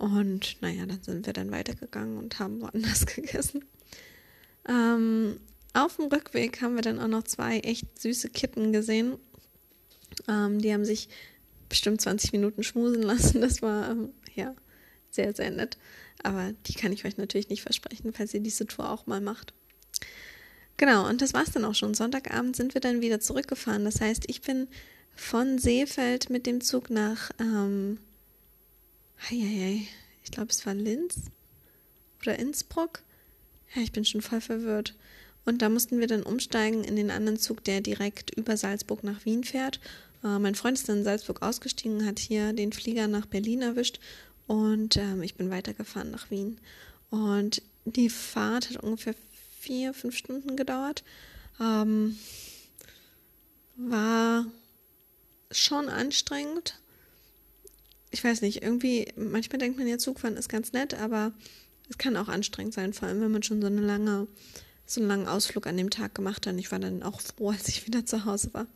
Und 0.00 0.56
naja, 0.62 0.86
dann 0.86 1.02
sind 1.02 1.26
wir 1.26 1.34
dann 1.34 1.50
weitergegangen 1.50 2.16
und 2.16 2.38
haben 2.38 2.62
woanders 2.62 3.04
gegessen. 3.14 3.66
Ähm, 4.66 5.38
auf 5.74 5.96
dem 5.96 6.06
Rückweg 6.06 6.62
haben 6.62 6.74
wir 6.74 6.82
dann 6.82 6.98
auch 6.98 7.06
noch 7.06 7.24
zwei 7.24 7.58
echt 7.58 8.00
süße 8.00 8.30
Kitten 8.30 8.72
gesehen. 8.72 9.18
Ähm, 10.26 10.58
die 10.58 10.72
haben 10.72 10.86
sich 10.86 11.10
bestimmt 11.68 12.00
20 12.00 12.32
Minuten 12.32 12.62
schmusen 12.62 13.02
lassen. 13.02 13.42
Das 13.42 13.60
war 13.60 13.90
ähm, 13.90 14.14
ja 14.34 14.54
sehr, 15.10 15.34
sehr 15.34 15.50
nett. 15.50 15.76
Aber 16.22 16.54
die 16.66 16.74
kann 16.74 16.92
ich 16.92 17.04
euch 17.04 17.18
natürlich 17.18 17.50
nicht 17.50 17.62
versprechen, 17.62 18.14
falls 18.14 18.32
ihr 18.32 18.40
diese 18.40 18.66
Tour 18.66 18.90
auch 18.90 19.06
mal 19.06 19.20
macht. 19.20 19.52
Genau, 20.78 21.06
und 21.06 21.20
das 21.20 21.34
war's 21.34 21.52
dann 21.52 21.66
auch 21.66 21.74
schon. 21.74 21.92
Sonntagabend 21.92 22.56
sind 22.56 22.72
wir 22.72 22.80
dann 22.80 23.02
wieder 23.02 23.20
zurückgefahren. 23.20 23.84
Das 23.84 24.00
heißt, 24.00 24.24
ich 24.28 24.40
bin 24.40 24.66
von 25.14 25.58
Seefeld 25.58 26.30
mit 26.30 26.46
dem 26.46 26.62
Zug 26.62 26.88
nach, 26.88 27.30
ähm, 27.38 27.98
ich 29.30 30.30
glaube, 30.30 30.50
es 30.50 30.64
war 30.66 30.74
Linz 30.74 31.30
oder 32.20 32.38
Innsbruck 32.38 33.02
ja, 33.74 33.82
ich 33.82 33.92
bin 33.92 34.04
schon 34.04 34.22
voll 34.22 34.40
verwirrt. 34.40 34.94
Und 35.44 35.62
da 35.62 35.68
mussten 35.68 36.00
wir 36.00 36.06
dann 36.06 36.22
umsteigen 36.22 36.84
in 36.84 36.96
den 36.96 37.10
anderen 37.10 37.38
Zug, 37.38 37.64
der 37.64 37.80
direkt 37.80 38.30
über 38.36 38.56
Salzburg 38.56 39.04
nach 39.04 39.24
Wien 39.24 39.44
fährt. 39.44 39.80
Äh, 40.22 40.38
mein 40.38 40.54
Freund 40.54 40.76
ist 40.78 40.88
dann 40.88 40.98
in 40.98 41.04
Salzburg 41.04 41.42
ausgestiegen, 41.42 42.06
hat 42.06 42.18
hier 42.18 42.52
den 42.52 42.72
Flieger 42.72 43.08
nach 43.08 43.26
Berlin 43.26 43.62
erwischt 43.62 44.00
und 44.46 44.96
ähm, 44.96 45.22
ich 45.22 45.36
bin 45.36 45.50
weitergefahren 45.50 46.10
nach 46.10 46.30
Wien. 46.30 46.58
Und 47.10 47.62
die 47.84 48.10
Fahrt 48.10 48.70
hat 48.70 48.82
ungefähr 48.82 49.14
vier, 49.58 49.94
fünf 49.94 50.16
Stunden 50.16 50.56
gedauert. 50.56 51.04
Ähm, 51.60 52.18
war 53.76 54.46
schon 55.50 55.88
anstrengend. 55.88 56.78
Ich 58.10 58.24
weiß 58.24 58.42
nicht, 58.42 58.62
irgendwie, 58.62 59.08
manchmal 59.16 59.58
denkt 59.58 59.78
man 59.78 59.86
ja, 59.86 59.98
Zugfahren 59.98 60.36
ist 60.36 60.48
ganz 60.48 60.72
nett, 60.72 60.94
aber 60.94 61.32
es 61.88 61.98
kann 61.98 62.16
auch 62.16 62.28
anstrengend 62.28 62.74
sein, 62.74 62.92
vor 62.92 63.08
allem 63.08 63.20
wenn 63.20 63.30
man 63.30 63.42
schon 63.42 63.60
so 63.60 63.66
eine 63.66 63.80
lange, 63.80 64.26
so 64.86 65.00
einen 65.00 65.08
langen 65.08 65.28
Ausflug 65.28 65.66
an 65.66 65.76
dem 65.76 65.90
Tag 65.90 66.14
gemacht 66.14 66.46
hat. 66.46 66.56
Ich 66.56 66.72
war 66.72 66.78
dann 66.78 67.02
auch 67.02 67.20
froh, 67.20 67.50
als 67.50 67.68
ich 67.68 67.86
wieder 67.86 68.06
zu 68.06 68.24
Hause 68.24 68.52
war. 68.52 68.66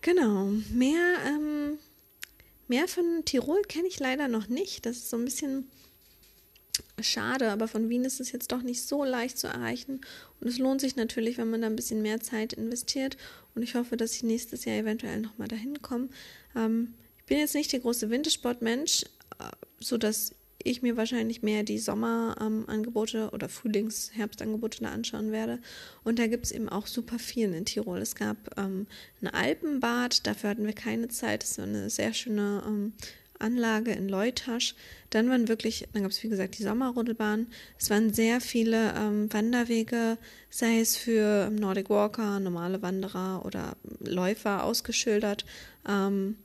Genau, 0.00 0.52
mehr, 0.70 1.16
ähm, 1.26 1.78
mehr 2.68 2.88
von 2.88 3.22
Tirol 3.24 3.62
kenne 3.62 3.88
ich 3.88 3.98
leider 3.98 4.28
noch 4.28 4.48
nicht. 4.48 4.86
Das 4.86 4.96
ist 4.96 5.10
so 5.10 5.16
ein 5.16 5.24
bisschen 5.24 5.68
schade, 7.00 7.50
aber 7.50 7.68
von 7.68 7.88
Wien 7.88 8.04
ist 8.04 8.20
es 8.20 8.32
jetzt 8.32 8.52
doch 8.52 8.62
nicht 8.62 8.82
so 8.82 9.04
leicht 9.04 9.38
zu 9.38 9.46
erreichen. 9.46 10.00
Und 10.40 10.48
es 10.48 10.58
lohnt 10.58 10.80
sich 10.80 10.96
natürlich, 10.96 11.38
wenn 11.38 11.50
man 11.50 11.62
da 11.62 11.66
ein 11.66 11.76
bisschen 11.76 12.02
mehr 12.02 12.20
Zeit 12.20 12.52
investiert. 12.52 13.16
Und 13.54 13.62
ich 13.62 13.74
hoffe, 13.74 13.96
dass 13.96 14.14
ich 14.14 14.22
nächstes 14.22 14.64
Jahr 14.64 14.76
eventuell 14.76 15.20
nochmal 15.20 15.48
dahin 15.48 15.80
komme. 15.82 16.08
Ähm, 16.56 16.94
ich 17.18 17.24
bin 17.26 17.38
jetzt 17.38 17.54
nicht 17.54 17.72
der 17.72 17.80
große 17.80 18.10
Wintersportmensch, 18.10 19.04
äh, 19.38 19.44
sodass 19.80 20.32
ich 20.66 20.82
mir 20.82 20.96
wahrscheinlich 20.96 21.42
mehr 21.42 21.62
die 21.62 21.78
Sommerangebote 21.78 23.18
ähm, 23.18 23.28
oder 23.32 23.48
Frühlings-, 23.48 24.10
Herbstangebote 24.12 24.82
da 24.82 24.90
anschauen 24.90 25.32
werde. 25.32 25.60
Und 26.04 26.18
da 26.18 26.26
gibt 26.26 26.46
es 26.46 26.52
eben 26.52 26.68
auch 26.68 26.86
super 26.86 27.18
viel 27.18 27.52
in 27.54 27.64
Tirol. 27.64 27.98
Es 27.98 28.14
gab 28.14 28.36
ähm, 28.58 28.86
ein 29.20 29.28
Alpenbad, 29.28 30.26
dafür 30.26 30.50
hatten 30.50 30.66
wir 30.66 30.72
keine 30.72 31.08
Zeit. 31.08 31.42
Das 31.42 31.58
war 31.58 31.66
eine 31.66 31.88
sehr 31.90 32.12
schöne 32.14 32.62
ähm, 32.66 32.92
Anlage 33.38 33.92
in 33.92 34.08
Leutasch. 34.08 34.74
Dann 35.10 35.28
waren 35.30 35.48
wirklich, 35.48 35.86
dann 35.92 36.02
gab 36.02 36.10
es 36.10 36.22
wie 36.22 36.28
gesagt 36.28 36.58
die 36.58 36.62
Sommerrodelbahn. 36.62 37.46
Es 37.78 37.90
waren 37.90 38.12
sehr 38.12 38.40
viele 38.40 38.94
ähm, 38.94 39.32
Wanderwege, 39.32 40.18
sei 40.50 40.80
es 40.80 40.96
für 40.96 41.50
Nordic 41.50 41.90
Walker, 41.90 42.40
normale 42.40 42.82
Wanderer 42.82 43.44
oder 43.44 43.76
Läufer 44.00 44.64
ausgeschildert. 44.64 45.44
Ähm, 45.88 46.36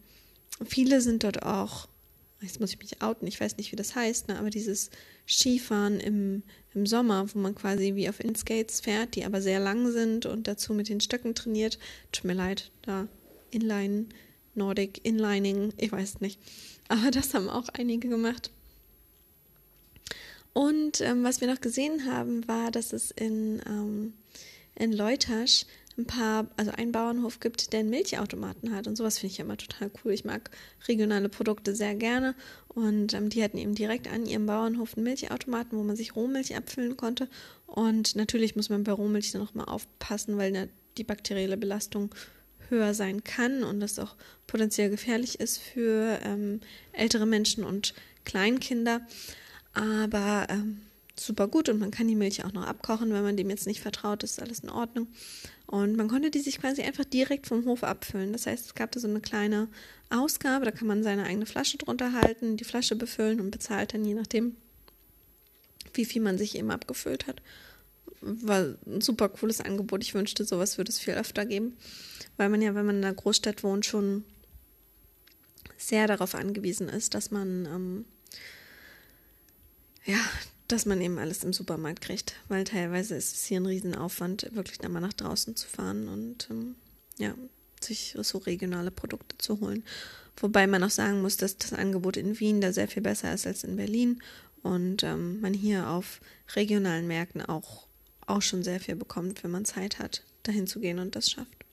viele 0.66 1.02
sind 1.02 1.24
dort 1.24 1.44
auch, 1.44 1.88
jetzt 2.42 2.60
muss 2.60 2.72
ich 2.72 2.80
mich 2.80 3.02
outen, 3.02 3.28
ich 3.28 3.40
weiß 3.40 3.58
nicht, 3.58 3.72
wie 3.72 3.76
das 3.76 3.96
heißt, 3.96 4.28
ne, 4.28 4.40
aber 4.40 4.50
dieses 4.50 4.90
Skifahren 5.28 6.00
im, 6.00 6.44
im 6.74 6.86
Sommer, 6.86 7.28
wo 7.34 7.40
man 7.40 7.56
quasi 7.56 7.96
wie 7.96 8.10
auf 8.10 8.20
Inskates 8.20 8.82
fährt, 8.82 9.16
die 9.16 9.26
aber 9.26 9.42
sehr 9.42 9.60
lang 9.60 9.92
sind 9.92 10.26
und 10.26 10.48
dazu 10.48 10.74
mit 10.74 10.90
den 10.90 11.02
Stöcken 11.02 11.36
trainiert. 11.36 11.80
Tut 12.12 12.26
mir 12.26 12.34
leid, 12.34 12.72
da 12.82 13.08
Inline, 13.52 14.06
Nordic, 14.56 15.02
Inlining, 15.04 15.74
ich 15.78 15.92
weiß 15.92 16.22
nicht. 16.22 16.40
Aber 16.88 17.12
das 17.12 17.34
haben 17.34 17.50
auch 17.50 17.70
einige 17.70 18.10
gemacht. 18.10 18.52
Und 20.54 21.00
ähm, 21.02 21.24
was 21.24 21.40
wir 21.40 21.48
noch 21.48 21.62
gesehen 21.62 22.06
haben, 22.12 22.48
war, 22.48 22.72
dass 22.72 22.92
es 22.92 23.12
in, 23.12 23.62
ähm, 23.66 24.14
in 24.76 24.92
Leutasch 24.92 25.66
ein 25.98 26.06
paar, 26.06 26.48
also 26.58 26.72
einen 26.72 26.92
Bauernhof 26.92 27.40
gibt, 27.40 27.74
der 27.74 27.82
einen 27.82 27.90
Milchautomaten 27.90 28.74
hat. 28.74 28.88
Und 28.88 28.96
sowas 28.96 29.20
finde 29.20 29.32
ich 29.32 29.38
ja 29.38 29.46
immer 29.46 29.58
total 29.58 29.92
cool. 30.04 30.14
Ich 30.14 30.26
mag 30.26 30.50
regionale 30.88 31.30
Produkte 31.30 31.76
sehr 31.76 31.96
gerne. 31.96 32.36
Und 32.68 33.14
ähm, 33.14 33.30
die 33.30 33.44
hatten 33.44 33.58
eben 33.58 33.76
direkt 33.76 34.08
an 34.12 34.26
ihrem 34.26 34.46
Bauernhof 34.46 34.96
einen 34.96 35.04
Milchautomaten, 35.04 35.78
wo 35.78 35.84
man 35.84 35.96
sich 35.96 36.16
Rohmilch 36.16 36.56
abfüllen 36.56 36.98
konnte. 36.98 37.28
Und 37.68 38.16
natürlich 38.16 38.56
muss 38.56 38.70
man 38.70 38.84
bei 38.84 38.92
Rohmilch 38.92 39.32
dann 39.32 39.42
auch 39.42 39.54
mal 39.54 39.66
aufpassen, 39.66 40.38
weil 40.38 40.52
ne, 40.52 40.70
die 40.98 41.04
bakterielle 41.04 41.58
Belastung 41.58 42.14
höher 42.70 42.94
sein 42.94 43.24
kann 43.24 43.64
und 43.64 43.80
das 43.80 44.00
auch 44.00 44.16
potenziell 44.48 44.90
gefährlich 44.90 45.40
ist 45.40 45.58
für 45.58 46.20
ähm, 46.24 46.62
ältere 46.94 47.26
Menschen 47.26 47.64
und 47.64 47.94
Kleinkinder. 48.24 49.02
Aber 49.74 50.48
ähm, 50.50 50.82
super 51.20 51.48
gut 51.48 51.70
und 51.70 51.80
man 51.80 51.92
kann 51.92 52.08
die 52.08 52.16
Milch 52.16 52.44
auch 52.44 52.54
noch 52.54 52.66
abkochen, 52.66 53.14
wenn 53.14 53.24
man 53.24 53.38
dem 53.38 53.50
jetzt 53.50 53.68
nicht 53.68 53.82
vertraut, 53.82 54.24
ist 54.24 54.42
alles 54.42 54.62
in 54.62 54.70
Ordnung. 54.70 55.08
Und 55.72 55.96
man 55.96 56.08
konnte 56.08 56.30
die 56.30 56.40
sich 56.40 56.60
quasi 56.60 56.84
einfach 56.84 57.06
direkt 57.06 57.48
vom 57.48 57.66
Hof 57.66 57.84
abfüllen. 57.84 58.34
Das 58.34 58.46
heißt, 58.46 58.68
es 58.68 58.76
gab 58.76 58.92
da 58.92 59.00
so 59.00 59.08
eine 59.08 59.22
kleine 59.22 59.68
Ausgabe, 60.10 60.66
da 60.66 60.72
kann 60.72 60.88
man 60.88 61.02
seine 61.02 61.24
eigene 61.24 61.48
Flasche 61.48 61.78
drunter 61.78 62.14
halten, 62.14 62.58
die 62.58 62.66
Flasche 62.66 62.96
befüllen 62.96 63.42
und 63.42 63.50
bezahlt 63.50 63.94
dann 63.94 64.06
je 64.06 64.14
nachdem, 64.14 64.56
wie 65.94 66.06
viel 66.06 66.22
man 66.22 66.38
sich 66.38 66.56
eben 66.56 66.70
abgefüllt 66.70 67.26
hat. 67.26 67.42
War 68.22 68.76
ein 68.86 69.02
super 69.02 69.30
cooles 69.30 69.62
Angebot. 69.62 70.04
Ich 70.04 70.14
wünschte, 70.14 70.46
sowas 70.46 70.78
würde 70.78 70.92
es 70.92 71.00
viel 71.00 71.16
öfter 71.16 71.46
geben 71.46 71.78
weil 72.42 72.50
man 72.50 72.62
ja, 72.62 72.74
wenn 72.74 72.88
man 72.88 72.98
in 72.98 73.06
einer 73.06 73.14
Großstadt 73.14 73.64
wohnt, 73.64 73.86
schon 73.86 74.24
sehr 75.78 76.08
darauf 76.08 76.34
angewiesen 76.36 76.90
ist, 76.90 77.14
dass 77.14 77.30
man 77.30 77.66
ähm, 77.66 78.06
ja, 80.06 80.20
dass 80.72 80.86
man 80.86 81.02
eben 81.02 81.18
alles 81.18 81.44
im 81.44 81.54
Supermarkt 81.54 82.02
kriegt, 82.02 82.36
weil 82.48 82.64
teilweise 82.64 83.16
ist 83.16 83.36
es 83.36 83.46
hier 83.46 83.60
ein 83.60 83.66
Riesenaufwand, 83.66 84.50
wirklich 84.54 84.80
dann 84.80 84.92
mal 84.92 85.00
nach 85.00 85.14
draußen 85.14 85.56
zu 85.56 85.68
fahren 85.68 86.08
und 86.08 86.48
ähm, 86.50 86.76
ja, 87.18 87.34
sich 87.82 88.16
so 88.22 88.38
regionale 88.40 88.92
Produkte 88.92 89.38
zu 89.38 89.60
holen. 89.60 89.84
Wobei 90.38 90.68
man 90.68 90.84
auch 90.84 90.90
sagen 90.90 91.22
muss, 91.22 91.38
dass 91.38 91.58
das 91.58 91.74
Angebot 91.74 92.18
in 92.18 92.40
Wien 92.40 92.62
da 92.62 92.72
sehr 92.72 92.88
viel 92.88 93.04
besser 93.04 93.34
ist 93.34 93.46
als 93.46 93.64
in 93.64 93.76
Berlin 93.76 94.22
und 94.64 95.04
ähm, 95.04 95.42
man 95.42 95.54
hier 95.54 95.90
auf 95.90 96.22
regionalen 96.56 97.08
Märkten 97.08 97.42
auch, 97.42 97.88
auch 98.26 98.42
schon 98.42 98.64
sehr 98.64 98.80
viel 98.80 98.96
bekommt, 98.96 99.44
wenn 99.44 99.52
man 99.52 99.66
Zeit 99.66 100.00
hat, 100.00 100.24
dahin 100.44 100.68
zu 100.68 100.80
gehen 100.80 101.00
und 101.00 101.16
das 101.16 101.30
schafft. 101.30 101.66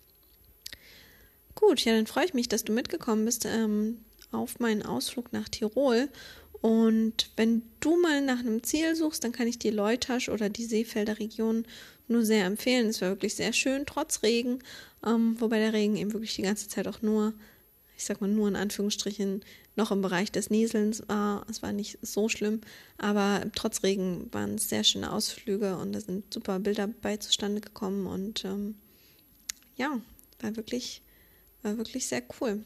Gut, 1.54 1.80
ja, 1.84 1.94
dann 1.94 2.06
freue 2.06 2.24
ich 2.24 2.34
mich, 2.34 2.48
dass 2.48 2.64
du 2.64 2.72
mitgekommen 2.72 3.24
bist 3.24 3.44
ähm, 3.44 4.04
auf 4.30 4.60
meinen 4.60 4.82
Ausflug 4.82 5.32
nach 5.32 5.48
Tirol. 5.48 6.08
Und 6.60 7.30
wenn 7.36 7.62
du 7.80 8.00
mal 8.00 8.20
nach 8.20 8.40
einem 8.40 8.62
Ziel 8.62 8.96
suchst, 8.96 9.22
dann 9.22 9.32
kann 9.32 9.46
ich 9.46 9.58
dir 9.58 9.72
Leutasch 9.72 10.28
oder 10.28 10.48
die 10.48 10.64
Seefelder 10.64 11.18
Region 11.18 11.64
nur 12.08 12.24
sehr 12.24 12.46
empfehlen. 12.46 12.88
Es 12.88 13.00
war 13.00 13.10
wirklich 13.10 13.34
sehr 13.34 13.52
schön, 13.52 13.86
trotz 13.86 14.22
Regen, 14.22 14.60
ähm, 15.06 15.36
wobei 15.40 15.58
der 15.58 15.72
Regen 15.72 15.96
eben 15.96 16.12
wirklich 16.12 16.34
die 16.34 16.42
ganze 16.42 16.68
Zeit 16.68 16.88
auch 16.88 17.02
nur, 17.02 17.32
ich 17.96 18.04
sag 18.04 18.20
mal 18.20 18.28
nur 18.28 18.48
in 18.48 18.56
Anführungsstrichen, 18.56 19.44
noch 19.76 19.92
im 19.92 20.02
Bereich 20.02 20.32
des 20.32 20.50
Nieselns 20.50 21.02
war. 21.08 21.46
Es 21.48 21.62
war 21.62 21.72
nicht 21.72 21.98
so 22.02 22.28
schlimm, 22.28 22.62
aber 22.96 23.42
trotz 23.54 23.84
Regen 23.84 24.28
waren 24.32 24.56
es 24.56 24.68
sehr 24.68 24.82
schöne 24.82 25.12
Ausflüge 25.12 25.76
und 25.76 25.92
da 25.92 26.00
sind 26.00 26.34
super 26.34 26.58
Bilder 26.58 26.88
bei 26.88 27.18
zustande 27.18 27.60
gekommen 27.60 28.06
und 28.06 28.44
ähm, 28.44 28.74
ja, 29.76 30.00
war 30.40 30.56
wirklich 30.56 31.02
war 31.62 31.76
wirklich 31.76 32.06
sehr 32.06 32.22
cool. 32.40 32.64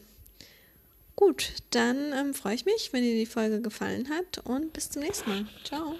Gut, 1.15 1.53
dann 1.69 2.11
ähm, 2.13 2.33
freue 2.33 2.55
ich 2.55 2.65
mich, 2.65 2.91
wenn 2.91 3.03
dir 3.03 3.15
die 3.15 3.25
Folge 3.25 3.61
gefallen 3.61 4.09
hat 4.09 4.39
und 4.45 4.73
bis 4.73 4.89
zum 4.89 5.03
nächsten 5.03 5.29
Mal. 5.29 5.45
Ciao. 5.63 5.95